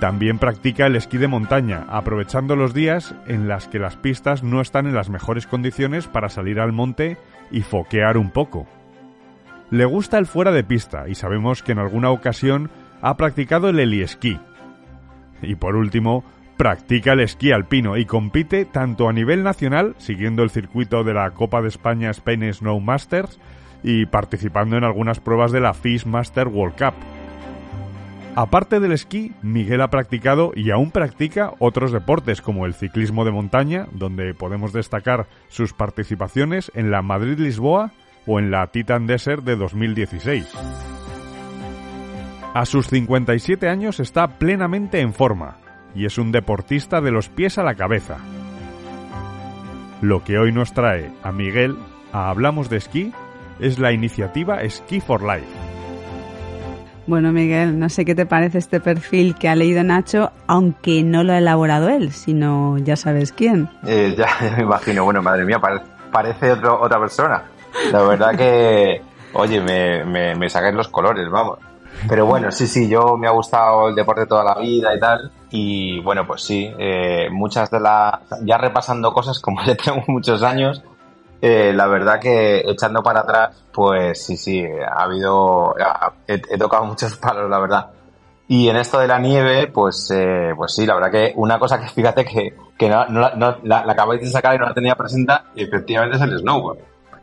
[0.00, 4.60] También practica el esquí de montaña, aprovechando los días en las que las pistas no
[4.60, 7.16] están en las mejores condiciones para salir al monte
[7.50, 8.68] y foquear un poco.
[9.70, 12.70] Le gusta el fuera de pista y sabemos que en alguna ocasión
[13.02, 14.38] ha practicado el heliesquí.
[15.42, 16.24] Y por último,
[16.58, 21.30] practica el esquí alpino y compite tanto a nivel nacional, siguiendo el circuito de la
[21.30, 23.38] Copa de España Spain Snow Masters,
[23.84, 26.94] y participando en algunas pruebas de la FIS Master World Cup.
[28.34, 33.30] Aparte del esquí, Miguel ha practicado y aún practica otros deportes como el ciclismo de
[33.30, 37.92] montaña, donde podemos destacar sus participaciones en la Madrid-Lisboa
[38.26, 40.52] o en la Titan Desert de 2016.
[42.52, 45.58] A sus 57 años está plenamente en forma
[45.98, 48.18] y es un deportista de los pies a la cabeza.
[50.00, 51.76] Lo que hoy nos trae a Miguel
[52.12, 53.12] a Hablamos de Esquí
[53.58, 55.48] es la iniciativa Ski for Life.
[57.08, 61.24] Bueno Miguel, no sé qué te parece este perfil que ha leído Nacho, aunque no
[61.24, 63.68] lo ha elaborado él, sino ya sabes quién.
[63.86, 65.80] Eh, ya, ya me imagino, bueno, madre mía, pare-
[66.12, 67.42] parece otro, otra persona.
[67.92, 69.00] La verdad que,
[69.32, 71.58] oye, me, me, me sacáis los colores, vamos.
[72.06, 75.32] Pero bueno, sí, sí, yo me ha gustado el deporte toda la vida y tal.
[75.50, 78.20] Y bueno, pues sí, eh, muchas de las.
[78.42, 80.82] Ya repasando cosas, como ya tengo muchos años,
[81.40, 85.74] eh, la verdad que echando para atrás, pues sí, sí, ha habido.
[85.80, 87.86] ha- He, he tocado muchos palos, la verdad.
[88.50, 91.80] Y en esto de la nieve, pues, eh, pues sí, la verdad que una cosa
[91.80, 94.74] que fíjate que, que no, no no- la, la acabáis de sacar y no la
[94.74, 96.78] tenía presente, y efectivamente es el snowboard.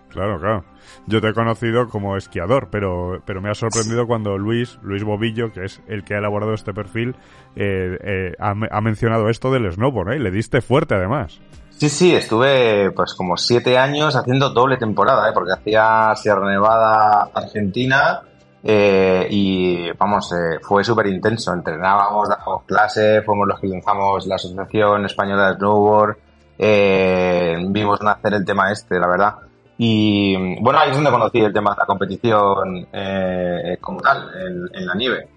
[0.09, 0.63] Claro, claro.
[1.08, 5.51] Yo te he conocido como esquiador, pero, pero me ha sorprendido cuando Luis, Luis Bobillo,
[5.51, 7.16] que es el que ha elaborado este perfil,
[7.56, 10.20] eh, eh, ha, ha mencionado esto del snowboard, ¿eh?
[10.20, 11.39] Le diste fuerte además.
[11.78, 15.32] Sí, sí, estuve pues como siete años haciendo doble temporada, ¿eh?
[15.34, 18.22] porque hacía Sierra Nevada, Argentina,
[18.64, 21.53] eh, y vamos, eh, fue súper intenso.
[21.53, 26.18] Entrenábamos, dábamos clases, fuimos los que lanzamos la Asociación Española de Snowboard,
[26.58, 29.36] eh, vimos nacer el tema este, la verdad.
[29.78, 34.69] Y bueno, ahí es donde conocí el tema de la competición eh, como tal, en,
[34.82, 35.28] en la nieve.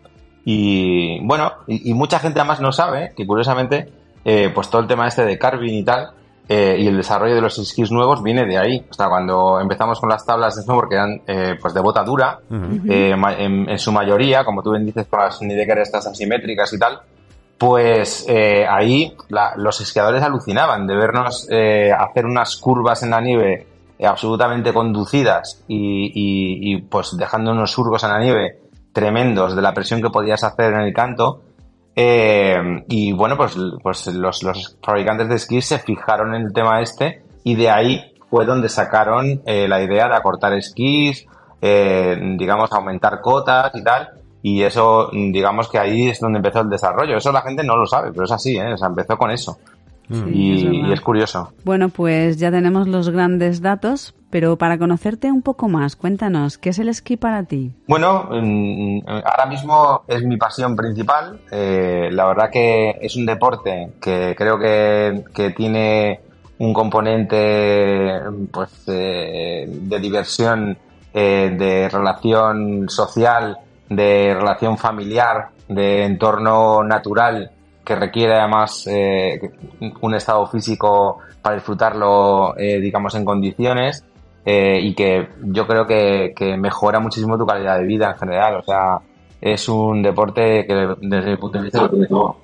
[0.44, 3.90] Y bueno, y, y mucha gente además no sabe que curiosamente,
[4.24, 6.10] eh, pues todo el tema este de carving y tal,
[6.48, 8.86] eh, y el desarrollo de los esquís nuevos viene de ahí.
[8.90, 12.02] O sea, cuando empezamos con las tablas de snowboard que eran eh, pues de bota
[12.04, 12.38] dura,
[12.88, 16.72] eh, ma- en, en su mayoría, como tú bien dices, con las Nidecker estas asimétricas
[16.72, 17.00] y tal,
[17.58, 23.20] pues eh, ahí la- los esquiadores alucinaban de vernos eh, hacer unas curvas en la
[23.20, 23.67] nieve eh,
[24.04, 28.60] absolutamente conducidas y, y- pues dejando unos surcos en la nieve
[28.92, 31.42] tremendos de la presión que podías hacer en el canto.
[31.96, 36.80] Eh, y bueno, pues, pues los, los fabricantes de esquís se fijaron en el tema
[36.80, 41.26] este y de ahí fue donde sacaron eh, la idea de acortar esquís,
[41.60, 44.10] eh, digamos, aumentar cotas y tal.
[44.42, 47.16] Y eso, digamos que ahí es donde empezó el desarrollo.
[47.16, 48.72] Eso la gente no lo sabe, pero es así, ¿eh?
[48.80, 49.58] O empezó con eso.
[50.10, 51.52] Y, es curioso.
[51.64, 56.70] Bueno, pues ya tenemos los grandes datos, pero para conocerte un poco más, cuéntanos, ¿qué
[56.70, 57.74] es el esquí para ti?
[57.86, 61.40] Bueno, ahora mismo es mi pasión principal.
[61.50, 66.20] Eh, la verdad que es un deporte que creo que, que tiene
[66.58, 70.76] un componente pues, eh, de diversión,
[71.14, 77.52] eh, de relación social, de relación familiar, de entorno natural
[77.88, 79.40] que requiere además eh,
[80.02, 84.04] un estado físico para disfrutarlo, eh, digamos, en condiciones.
[84.44, 88.56] eh, y que yo creo que, mejora muchísimo tu calidad de vida en general.
[88.56, 88.98] O sea,
[89.40, 92.36] es un deporte que desde mi punto de vista lo tiene todo.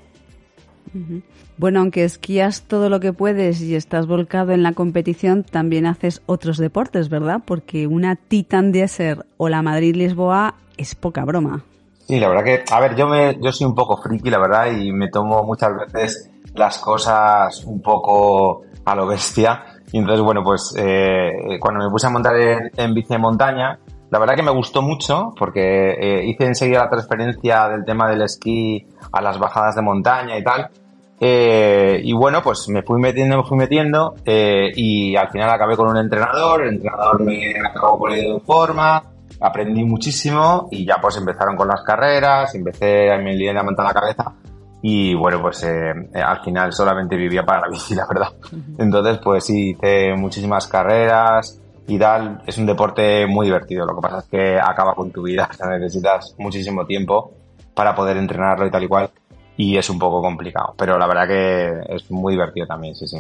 [1.56, 6.20] Bueno, aunque esquías todo lo que puedes y estás volcado en la competición, también haces
[6.26, 7.40] otros deportes, ¿verdad?
[7.44, 11.64] Porque una Titan Desert o la Madrid-Lisboa es poca broma.
[12.06, 14.70] Sí, la verdad que, a ver, yo me, yo soy un poco friki, la verdad,
[14.70, 19.64] y me tomo muchas veces las cosas un poco a lo bestia.
[19.90, 23.78] Y entonces, bueno, pues eh, cuando me puse a montar en, en bici montaña,
[24.10, 28.22] la verdad que me gustó mucho porque eh, hice enseguida la transferencia del tema del
[28.22, 30.70] esquí a las bajadas de montaña y tal.
[31.18, 35.76] Eh, y bueno, pues me fui metiendo, me fui metiendo eh, y al final acabé
[35.76, 39.02] con un entrenador, el entrenador me acabó poniendo en forma,
[39.44, 43.84] aprendí muchísimo y ya pues empezaron con las carreras, empecé a me lié la manta
[43.84, 44.32] la cabeza
[44.80, 48.32] y bueno, pues eh, al final solamente vivía para la bici, la verdad.
[48.78, 54.00] Entonces pues sí, hice muchísimas carreras y tal, es un deporte muy divertido, lo que
[54.00, 57.32] pasa es que acaba con tu vida, o sea, necesitas muchísimo tiempo
[57.74, 59.10] para poder entrenarlo y tal y cual
[59.58, 60.74] y es un poco complicado.
[60.78, 63.18] Pero la verdad que es muy divertido también, sí, sí.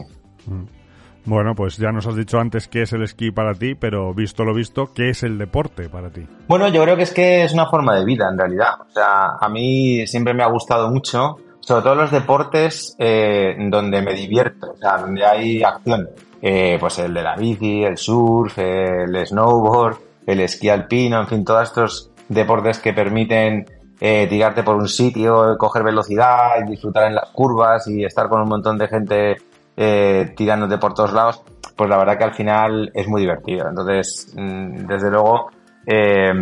[1.26, 4.44] Bueno, pues ya nos has dicho antes qué es el esquí para ti, pero visto
[4.44, 6.26] lo visto, ¿qué es el deporte para ti?
[6.48, 8.74] Bueno, yo creo que es que es una forma de vida en realidad.
[8.80, 14.02] O sea, a mí siempre me ha gustado mucho, sobre todo los deportes eh, donde
[14.02, 16.08] me divierto, o sea, donde hay acción.
[16.42, 19.96] Eh, pues el de la bici, el surf, el snowboard,
[20.26, 23.64] el esquí alpino, en fin, todos estos deportes que permiten
[23.98, 28.48] eh, tirarte por un sitio, coger velocidad disfrutar en las curvas y estar con un
[28.48, 29.36] montón de gente
[29.76, 31.42] eh, tirándote por todos lados,
[31.76, 33.68] pues la verdad que al final es muy divertido.
[33.68, 35.50] Entonces, mm, desde luego,
[35.86, 36.32] eh,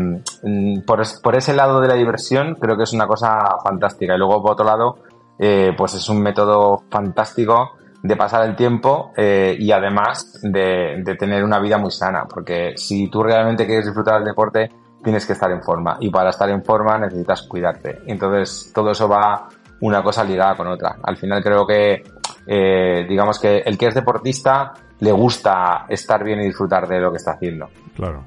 [0.42, 4.14] mm, por, es- por ese lado de la diversión creo que es una cosa fantástica.
[4.14, 4.96] Y luego, por otro lado,
[5.38, 7.72] eh, pues es un método fantástico
[8.02, 12.72] de pasar el tiempo eh, y además de, de tener una vida muy sana, porque
[12.76, 14.70] si tú realmente quieres disfrutar del deporte,
[15.02, 18.00] tienes que estar en forma y para estar en forma necesitas cuidarte.
[18.06, 19.48] Entonces todo eso va
[19.80, 20.96] una cosa ligada con otra.
[21.02, 22.02] Al final creo que,
[22.46, 27.10] eh, digamos que el que es deportista le gusta estar bien y disfrutar de lo
[27.10, 27.68] que está haciendo.
[27.96, 28.24] Claro.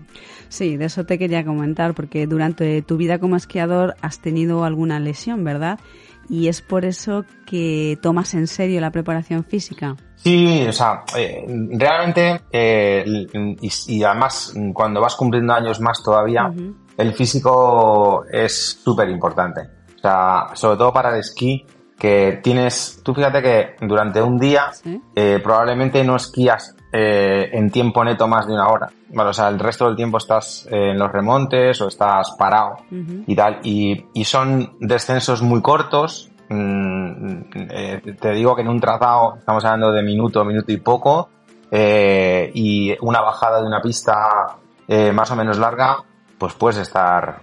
[0.50, 5.00] Sí, de eso te quería comentar, porque durante tu vida como esquiador has tenido alguna
[5.00, 5.80] lesión, ¿verdad?
[6.30, 9.96] Y es por eso que tomas en serio la preparación física.
[10.16, 13.04] Sí, o sea, eh, realmente, eh,
[13.62, 16.52] y, y además cuando vas cumpliendo años más todavía,
[16.98, 19.62] el físico es súper importante.
[19.96, 21.66] O sea, sobre todo para el esquí,
[21.98, 25.02] que tienes, tú fíjate que durante un día Sí.
[25.16, 28.90] eh, probablemente no esquías eh, en tiempo neto más de una hora.
[29.14, 32.78] Vale, o sea, el resto del tiempo estás eh, en los remontes o estás parado
[32.90, 33.60] y tal.
[33.64, 36.30] Y, y son descensos muy cortos.
[36.50, 41.30] Mm, eh, te digo que en un trazado estamos hablando de minuto, minuto y poco.
[41.72, 44.16] eh, y una bajada de una pista
[44.88, 45.98] eh, más o menos larga,
[46.38, 47.42] pues puedes estar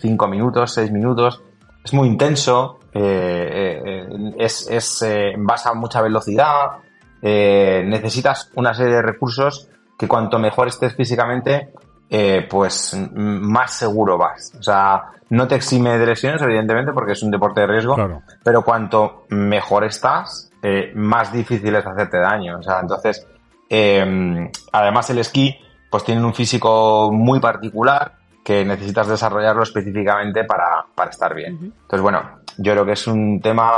[0.00, 1.42] 5 minutos, 6 minutos.
[1.84, 6.78] Es muy intenso, es, es eh, vas a mucha velocidad,
[7.22, 9.68] eh, necesitas una serie de recursos
[9.98, 11.72] que cuanto mejor estés físicamente,
[12.10, 14.54] eh, pues más seguro vas.
[14.58, 18.22] O sea, no te exime de lesiones, evidentemente, porque es un deporte de riesgo, Claro.
[18.44, 22.58] pero cuanto mejor estás, eh, más difícil es hacerte daño.
[22.58, 23.26] O sea, entonces,
[23.68, 25.58] eh, además el esquí,
[25.90, 28.12] pues tiene un físico muy particular
[28.44, 31.58] que necesitas desarrollarlo específicamente para, para estar bien.
[31.82, 33.70] Entonces, bueno, yo creo que es un tema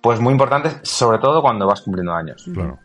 [0.00, 2.48] pues muy importante, sobre todo cuando vas cumpliendo años.
[2.52, 2.78] Claro.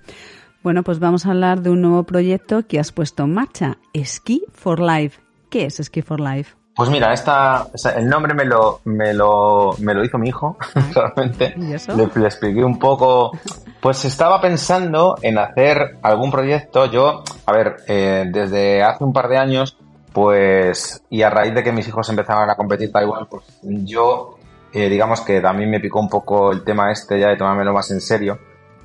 [0.64, 4.44] Bueno, pues vamos a hablar de un nuevo proyecto que has puesto en marcha, Ski
[4.54, 5.20] for Life.
[5.50, 6.56] ¿Qué es Ski for Life?
[6.76, 10.30] Pues mira, esta, o sea, el nombre me lo, me lo, me lo hizo mi
[10.30, 10.58] hijo,
[10.96, 11.54] realmente.
[11.58, 11.96] ¿Y eso?
[11.96, 13.32] Le, le expliqué un poco.
[13.82, 16.86] Pues estaba pensando en hacer algún proyecto.
[16.86, 19.78] Yo, a ver, eh, desde hace un par de años,
[20.14, 24.38] pues, y a raíz de que mis hijos empezaron a competir igual, pues yo,
[24.74, 27.90] eh, digamos que también me picó un poco el tema este ya de tomármelo más
[27.92, 28.40] en serio.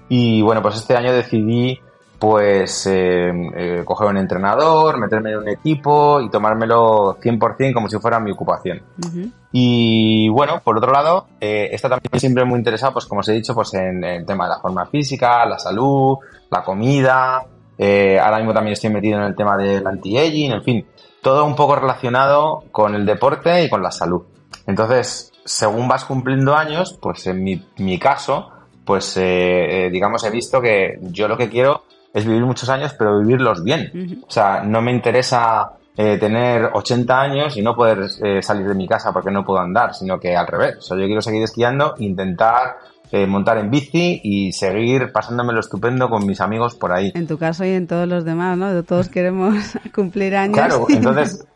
[0.09, 1.81] Y bueno, pues este año decidí
[2.19, 7.99] pues eh, eh, coger un entrenador, meterme en un equipo y tomármelo 100% como si
[7.99, 8.83] fuera mi ocupación.
[9.05, 9.31] Ujú.
[9.53, 13.33] Y bueno, por otro lado, eh, está también siempre muy interesado, pues como os he
[13.33, 16.17] dicho, pues en el tema de la forma física, la salud,
[16.51, 17.45] la comida.
[17.79, 20.87] eh, ahora mismo también estoy metido en el tema del anti-aging, en fin,
[21.21, 24.23] todo un poco relacionado con el deporte y con la salud.
[24.67, 28.51] Entonces, según vas cumpliendo años, pues en mi, mi caso,
[28.85, 32.95] pues eh, eh, digamos he visto que yo lo que quiero es vivir muchos años,
[32.99, 34.23] pero vivirlos bien.
[34.27, 38.75] O sea, no me interesa eh, tener 80 años y no poder eh, salir de
[38.75, 40.77] mi casa porque no puedo andar, sino que al revés.
[40.79, 42.77] O sea, yo quiero seguir esquiando, intentar
[43.13, 47.13] eh, montar en bici y seguir pasándomelo estupendo con mis amigos por ahí.
[47.15, 48.83] En tu caso y en todos los demás, ¿no?
[48.83, 49.55] Todos queremos
[49.95, 50.57] cumplir años.
[50.57, 51.47] Claro, entonces,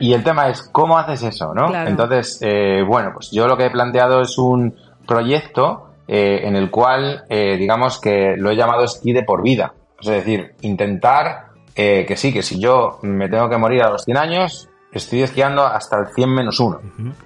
[0.00, 1.68] y el tema es, ¿cómo haces eso, no?
[1.68, 1.90] Claro.
[1.90, 4.74] Entonces, eh, bueno, pues yo lo que he planteado es un
[5.06, 9.74] proyecto eh, en el cual, eh, digamos que lo he llamado esquí de por vida.
[10.00, 14.04] Es decir, intentar eh, que sí, que si yo me tengo que morir a los
[14.04, 16.80] 100 años, estoy esquiando hasta el 100 menos 1.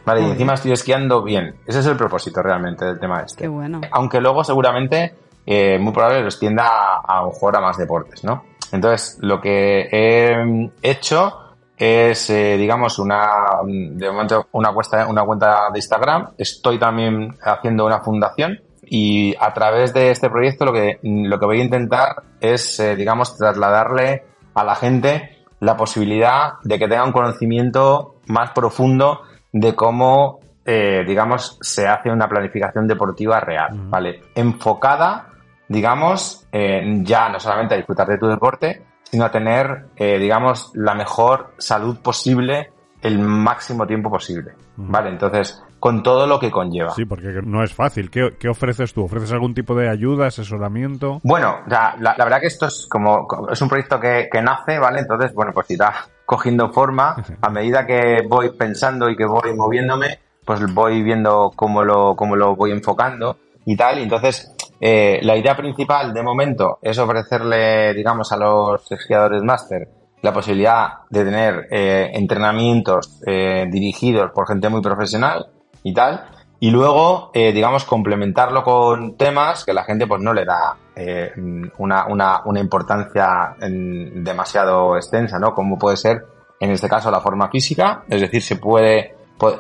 [0.05, 1.57] Vale, y encima estoy esquiando bien.
[1.67, 3.43] Ese es el propósito realmente del tema este.
[3.43, 3.81] Qué bueno.
[3.91, 5.15] Aunque luego seguramente,
[5.47, 8.45] eh, muy probable, los tienda a, a, lo mejor a más deportes, ¿no?
[8.73, 11.51] Entonces, lo que he hecho
[11.81, 13.27] es, eh, digamos, una,
[13.65, 16.29] de momento, una cuenta, una cuenta de Instagram.
[16.37, 21.47] Estoy también haciendo una fundación y a través de este proyecto lo que, lo que
[21.47, 27.05] voy a intentar es, eh, digamos, trasladarle a la gente la posibilidad de que tenga
[27.05, 33.77] un conocimiento más profundo de cómo, eh, digamos, se hace una planificación deportiva real, uh
[33.77, 33.91] -huh.
[33.91, 34.23] ¿vale?
[34.35, 35.29] Enfocada,
[35.69, 40.71] digamos, eh, ya no solamente a disfrutar de tu deporte, sino a tener, eh, digamos,
[40.75, 44.91] la mejor salud posible el máximo tiempo posible, uh -huh.
[44.91, 45.11] ¿vale?
[45.11, 46.91] Entonces, con todo lo que conlleva.
[46.91, 48.11] Sí, porque no es fácil.
[48.11, 49.05] ¿Qué, qué ofreces tú?
[49.05, 51.21] ¿Ofreces algún tipo de ayuda, asesoramiento?
[51.25, 54.79] Bueno, la, la, la verdad que esto es como, es un proyecto que, que, nace,
[54.79, 55.01] ¿vale?
[55.01, 55.93] Entonces, bueno, pues irá
[56.27, 61.83] cogiendo forma a medida que voy pensando y que voy moviéndome, pues voy viendo cómo
[61.83, 63.99] lo, cómo lo voy enfocando y tal.
[63.99, 69.89] Y entonces, eh, la idea principal de momento es ofrecerle, digamos, a los esquiadores máster
[70.23, 75.47] la posibilidad de tener eh, entrenamientos eh, dirigidos por gente muy profesional
[75.83, 76.27] y tal.
[76.63, 81.33] Y luego, eh, digamos, complementarlo con temas que la gente pues no le da eh,
[81.79, 85.55] una, una, una, importancia demasiado extensa, ¿no?
[85.55, 86.27] Como puede ser,
[86.61, 88.05] en este caso, la forma física.
[88.11, 89.55] Es decir, se puede, po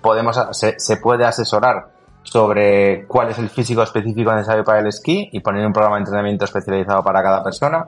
[0.00, 1.86] podemos, se, se puede asesorar
[2.24, 6.00] sobre cuál es el físico específico necesario para el esquí y poner un programa de
[6.00, 7.86] entrenamiento especializado para cada persona.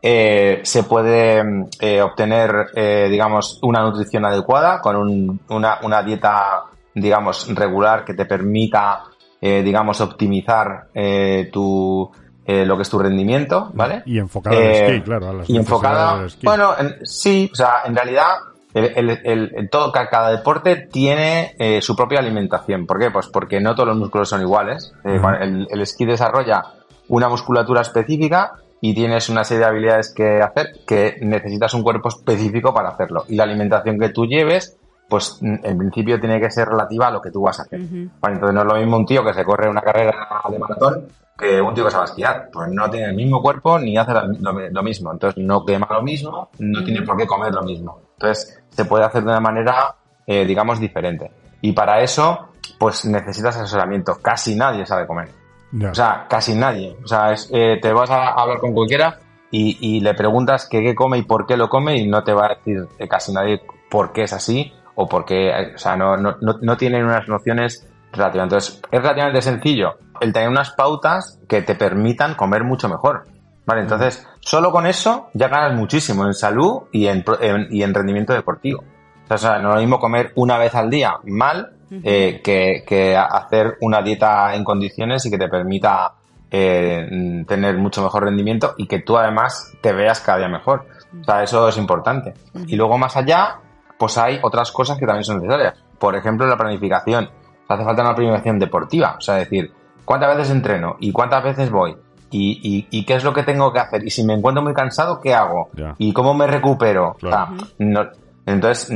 [0.00, 1.42] Eh, se puede
[1.80, 2.70] eh, obtener,
[3.10, 6.67] digamos, una nutrición adecuada con un, una, una, dieta,
[7.00, 9.04] digamos, regular que te permita,
[9.40, 12.10] eh, digamos, optimizar eh, tu,
[12.46, 14.02] lo que es tu rendimiento, ¿vale?
[14.06, 15.28] Y enfocada al esquí, claro.
[15.28, 18.36] A las y enfocada, bueno, en, sí, o sea, en realidad,
[18.72, 22.86] el, el, el, todo, cada deporte tiene su propia alimentación.
[22.86, 23.10] ¿Por qué?
[23.10, 24.94] Pues porque no todos los músculos son iguales.
[25.04, 25.66] Uh -huh.
[25.70, 26.62] el esquí desarrolla
[27.08, 32.08] una musculatura específica y tienes una serie de habilidades que hacer que necesitas un cuerpo
[32.08, 33.24] específico para hacerlo.
[33.28, 34.77] Y la alimentación que tú lleves,
[35.08, 37.80] pues en principio tiene que ser relativa a lo que tú vas a hacer.
[37.80, 38.10] Uh -huh.
[38.20, 40.14] vale, entonces no es lo mismo un tío que se corre una carrera
[40.50, 42.50] de maratón que un tío que se va a esquiar.
[42.52, 45.12] Pues no tiene el mismo cuerpo ni hace lo, lo mismo.
[45.12, 46.84] Entonces no quema lo mismo, no uh -huh.
[46.84, 48.00] tiene por qué comer lo mismo.
[48.14, 49.94] Entonces se puede hacer de una manera,
[50.26, 51.30] eh, digamos, diferente.
[51.62, 52.48] Y para eso,
[52.78, 54.18] pues necesitas asesoramiento.
[54.20, 55.28] Casi nadie sabe comer.
[55.72, 55.90] Yeah.
[55.90, 56.96] O sea, casi nadie.
[57.02, 59.18] O sea, es, eh, te vas a hablar con cualquiera
[59.50, 62.32] y, y le preguntas qué, qué come y por qué lo come y no te
[62.32, 65.78] va a decir eh, casi nadie por qué es así o por qué, eh, o
[65.78, 68.56] sea, no, no, no, tienen unas nociones relativamente.
[68.56, 73.24] Entonces, es relativamente sencillo el tener unas pautas que te permitan comer mucho mejor.
[73.64, 77.94] Vale, entonces, solo con eso ya ganas muchísimo en salud y en, en y en
[77.94, 78.82] rendimiento deportivo.
[79.30, 83.16] O sea, no es lo mismo comer una vez al día mal eh, que, que,
[83.16, 86.14] hacer una dieta en condiciones y que te permita
[86.50, 90.86] eh, tener mucho mejor rendimiento y que tú además te veas cada día mejor.
[91.20, 92.34] O sea, eso es importante.
[92.66, 93.60] Y luego más allá,
[93.98, 95.74] pues hay otras cosas que también son necesarias.
[95.98, 97.28] Por ejemplo, la planificación.
[97.68, 99.16] Hace falta una planificación deportiva.
[99.18, 99.72] O sea, decir,
[100.04, 100.96] ¿cuántas veces entreno?
[101.00, 101.96] ¿Y cuántas veces voy?
[102.30, 104.04] ¿Y, y, y qué es lo que tengo que hacer?
[104.04, 105.70] Y si me encuentro muy cansado, ¿qué hago?
[105.98, 107.16] ¿Y cómo me recupero?
[107.18, 107.54] Claro.
[107.54, 108.08] O sea, no,
[108.48, 108.90] entonces,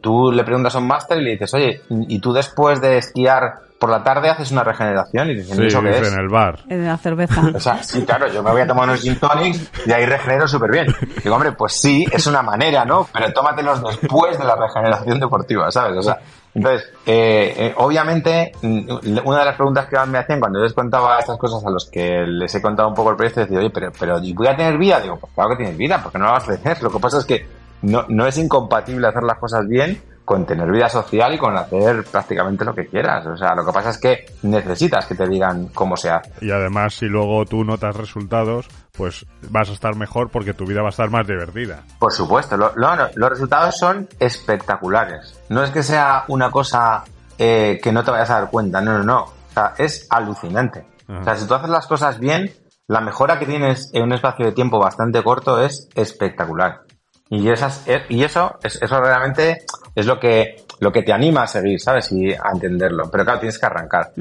[0.00, 3.60] tú le preguntas a un máster y le dices, oye, ¿y tú después de esquiar
[3.82, 5.30] por la tarde haces una regeneración?
[5.30, 6.12] Y dicen, sí, ¿eso qué es?
[6.12, 6.60] en el bar.
[6.68, 7.42] En la cerveza.
[7.52, 10.46] O sea, sí, claro, yo me voy a tomar unos gin tonics y ahí regenero
[10.46, 10.86] súper bien.
[11.24, 13.08] Digo, hombre, pues sí, es una manera, ¿no?
[13.12, 15.98] Pero tómatelos después de la regeneración deportiva, ¿sabes?
[15.98, 16.20] O sea,
[16.54, 21.18] entonces, eh, eh, obviamente, una de las preguntas que me hacían cuando yo les contaba
[21.18, 23.90] estas cosas a los que les he contado un poco el proyecto, decir, oye, pero,
[23.98, 25.00] pero ¿voy a tener vida?
[25.00, 26.80] Digo, pues claro que tienes vida, porque no la vas a tener.
[26.84, 27.48] Lo que pasa es que
[27.82, 32.04] no, no es incompatible hacer las cosas bien con tener vida social y con hacer
[32.04, 33.26] prácticamente lo que quieras.
[33.26, 36.32] O sea, lo que pasa es que necesitas que te digan cómo se hace.
[36.40, 40.80] Y además, si luego tú notas resultados, pues vas a estar mejor porque tu vida
[40.80, 41.82] va a estar más divertida.
[41.98, 45.40] Por supuesto, lo, lo, los resultados son espectaculares.
[45.48, 47.04] No es que sea una cosa
[47.38, 49.22] eh, que no te vayas a dar cuenta, no, no, no.
[49.22, 50.86] O sea, es alucinante.
[51.08, 51.20] Ajá.
[51.20, 52.52] O sea, si tú haces las cosas bien,
[52.86, 56.82] la mejora que tienes en un espacio de tiempo bastante corto es espectacular.
[57.28, 59.64] Y, esas, y eso, eso realmente
[59.94, 62.10] es lo que, lo que te anima a seguir, ¿sabes?
[62.12, 63.10] Y a entenderlo.
[63.10, 64.12] Pero claro, tienes que arrancar.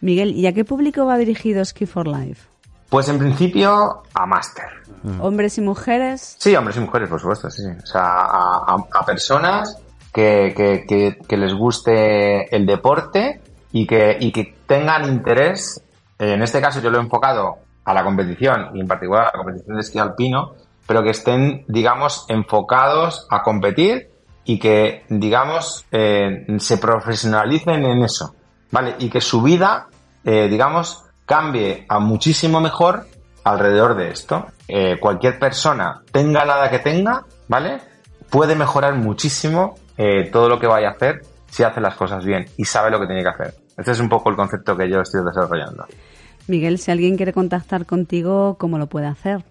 [0.00, 2.42] Miguel, ¿y a qué público va dirigido Ski for Life?
[2.90, 4.66] Pues en principio a máster.
[5.20, 6.36] ¿Hombres y mujeres?
[6.38, 7.62] Sí, hombres y mujeres, por supuesto, sí.
[7.62, 7.68] sí.
[7.82, 9.78] O sea, a, a- a personas
[10.12, 13.40] que, que- que- que les guste el deporte
[13.72, 15.82] y que, y que tengan interés.
[16.18, 19.42] En este caso yo lo he enfocado a la competición y en particular a la
[19.44, 20.52] competición de esquí alpino,
[20.86, 24.10] pero que estén, digamos, enfocados a competir
[24.44, 28.34] y que, digamos, eh, se profesionalicen en eso,
[28.70, 28.94] ¿vale?
[28.98, 29.88] Y que su vida,
[30.24, 33.06] eh, digamos, cambie a muchísimo mejor
[33.44, 34.46] alrededor de esto.
[34.68, 37.80] Eh, cualquier persona, tenga la edad que tenga, ¿vale?
[38.30, 42.46] Puede mejorar muchísimo eh, todo lo que vaya a hacer si hace las cosas bien
[42.56, 43.54] y sabe lo que tiene que hacer.
[43.76, 45.86] Este es un poco el concepto que yo estoy desarrollando.
[46.46, 49.44] Miguel, si alguien quiere contactar contigo, ¿cómo lo puede hacer?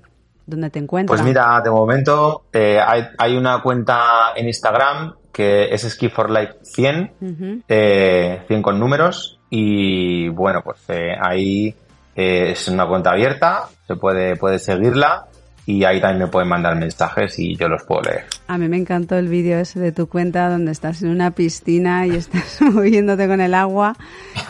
[0.45, 1.19] ¿Dónde te encuentras?
[1.19, 6.29] Pues mira, de momento eh, hay, hay una cuenta en Instagram que es Ski for
[6.29, 7.61] Life 100, Ujú.
[7.67, 11.73] eh, 100 con números y bueno, pues eh, ahí
[12.15, 15.25] es una cuenta abierta, se puede, puede seguirla
[15.65, 18.25] y ahí también me pueden mandar mensajes y yo los puedo leer.
[18.47, 22.05] A mí me encantó el vídeo ese de tu cuenta donde estás en una piscina
[22.05, 23.95] y estás moviéndote con el agua.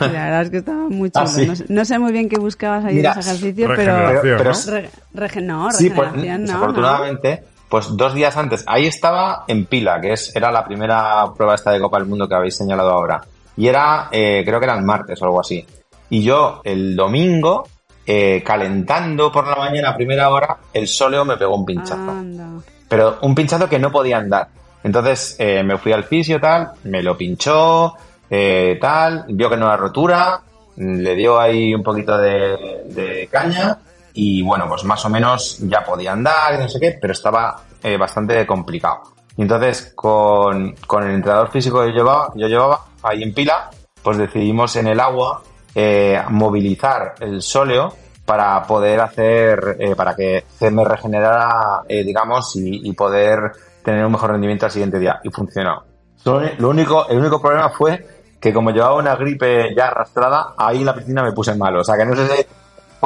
[0.00, 1.24] Y la verdad es que estaba muy chulo.
[1.24, 1.46] Ah, sí.
[1.46, 4.20] no, sé, no sé muy bien qué buscabas ahí Mira, en ese ejercicio, pero...
[4.22, 4.72] pero- ¿no?
[4.72, 6.38] Re- rege- no, Sí, pues, no, no.
[6.38, 11.54] desafortunadamente, pues dos días antes, ahí estaba en Pila, que es, era la primera prueba
[11.54, 13.20] esta de Copa del Mundo que habéis señalado ahora.
[13.56, 15.64] Y era, eh, creo que era el martes o algo así.
[16.10, 17.68] Y yo, el domingo,
[18.06, 22.10] eh, calentando por la mañana a primera hora, el sóleo me pegó un pinchazo.
[22.10, 22.48] Anda.
[22.88, 24.48] Pero un pinchazo que no podía andar.
[24.82, 27.94] Entonces eh, me fui al fisio tal, me lo pinchó,
[28.28, 30.42] eh, tal, vio que no era rotura,
[30.76, 33.78] le dio ahí un poquito de, de caña
[34.12, 37.62] y bueno, pues más o menos ya podía andar y no sé qué, pero estaba
[37.82, 39.02] eh, bastante complicado.
[39.36, 43.70] Y entonces con, con el entrenador físico que yo llevaba, yo llevaba ahí en pila,
[44.02, 45.42] pues decidimos en el agua
[45.74, 47.92] eh, movilizar el sóleo
[48.24, 53.52] para poder hacer, eh, para que se me regenerara, eh, digamos, y, poder
[53.82, 55.20] tener un mejor rendimiento al siguiente día.
[55.22, 55.84] Y funcionó.
[56.24, 58.06] Lo único, el único problema fue
[58.40, 61.80] que como llevaba una gripe ya arrastrada, ahí en la piscina me puse malo.
[61.80, 62.46] O sea que no sé si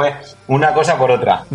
[0.01, 0.15] fue
[0.49, 1.45] una cosa por otra.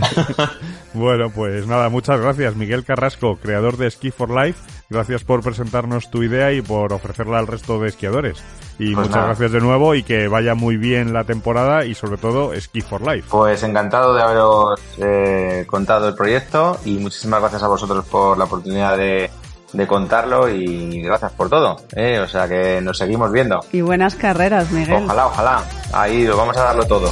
[0.95, 4.59] Bueno, pues nada, muchas gracias Miguel Carrasco, creador de Ski for Life.
[4.91, 8.43] Gracias por presentarnos tu idea y por ofrecerla al resto de esquiadores.
[8.77, 9.25] Y Pues muchas nada.
[9.29, 13.01] gracias de nuevo y que vaya muy bien la temporada y sobre todo Ski for
[13.01, 13.27] Life.
[13.31, 18.43] Pues encantado de haberos eh, contado el proyecto y muchísimas gracias a vosotros por la
[18.43, 19.31] oportunidad de,
[19.73, 21.77] de contarlo y gracias por todo.
[21.95, 22.19] ¿eh?
[22.19, 23.61] O sea que nos seguimos viendo.
[23.71, 25.05] Y buenas carreras, Miguel.
[25.05, 25.63] Ojalá, ojalá.
[25.91, 27.09] Ahí lo vamos a darlo todo.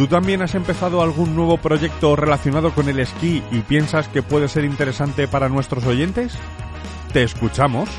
[0.00, 4.48] ¿Tú también has empezado algún nuevo proyecto relacionado con el esquí y piensas que puede
[4.48, 6.32] ser interesante para nuestros oyentes?
[7.12, 7.90] Te escuchamos.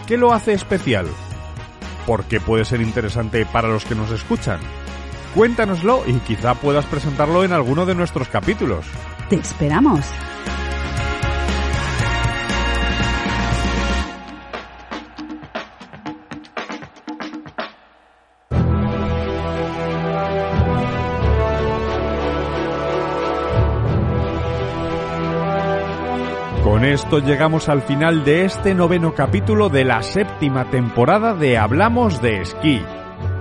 [0.07, 1.07] ¿Qué lo hace especial?
[2.07, 4.61] ¿Por qué puede ser interesante para los que nos escuchan?
[5.35, 8.85] Cuéntanoslo y quizá puedas presentarlo en alguno de nuestros capítulos.
[9.33, 9.99] ¡Te esperamos!
[26.63, 32.21] Con esto llegamos al final de este noveno capítulo de la séptima temporada de Hablamos
[32.21, 32.83] de Esquí.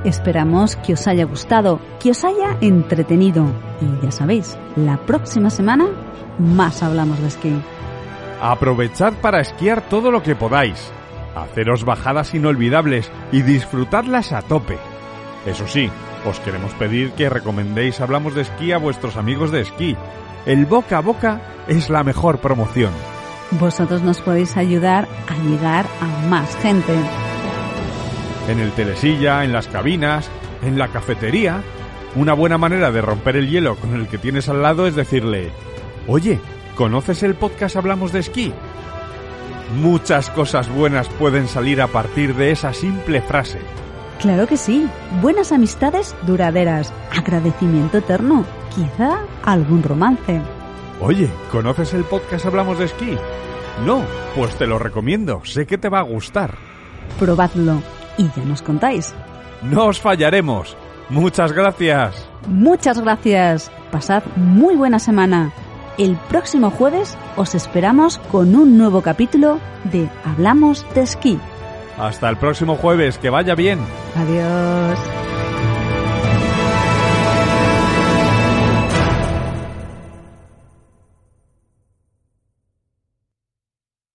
[0.04, 3.46] Esperamos que os haya gustado, que os haya entretenido.
[3.82, 5.88] Y ya sabéis, la próxima semana
[6.40, 7.62] más hablamos de esquí.
[8.42, 10.92] Aprovechad para esquiar todo lo que podáis,
[11.36, 14.78] haceros bajadas inolvidables y disfrutadlas a tope.
[15.46, 15.90] Eso sí,
[16.26, 19.96] os queremos pedir que recomendéis Hablamos de Esquí a vuestros amigos de esquí.
[20.46, 22.92] El boca a boca es la mejor promoción.
[23.52, 26.96] Vosotros nos podéis ayudar a llegar a más gente.
[28.52, 30.30] En el telesilla, en las cabinas,
[30.62, 31.64] en la cafetería.
[32.16, 35.52] Una buena manera de romper el hielo con el que tienes al lado es decirle,
[36.06, 36.38] oye,
[36.76, 38.52] ¿conoces el podcast Hablamos de Esquí?
[39.78, 43.60] Muchas cosas buenas pueden salir a partir de esa simple frase.
[44.20, 44.86] Claro que sí,
[45.22, 48.44] buenas amistades duraderas, agradecimiento eterno,
[48.76, 50.42] quizá algún romance.
[51.00, 53.18] Oye, ¿conoces el podcast Hablamos de Esquí?
[53.86, 54.04] No,
[54.36, 56.56] pues te lo recomiendo, sé que te va a gustar.
[57.18, 57.82] Probadlo
[58.22, 59.14] y ya nos contáis.
[59.62, 60.78] No os fallaremos.
[61.10, 62.28] Muchas gracias.
[62.48, 63.72] Muchas gracias.
[63.92, 65.52] Pasad muy buena semana.
[65.98, 69.60] El próximo jueves os esperamos con un nuevo capítulo
[69.92, 71.40] de Hablamos de esquí.
[71.98, 73.18] Hasta el próximo jueves.
[73.18, 73.80] Que vaya bien.
[74.16, 75.41] Adiós.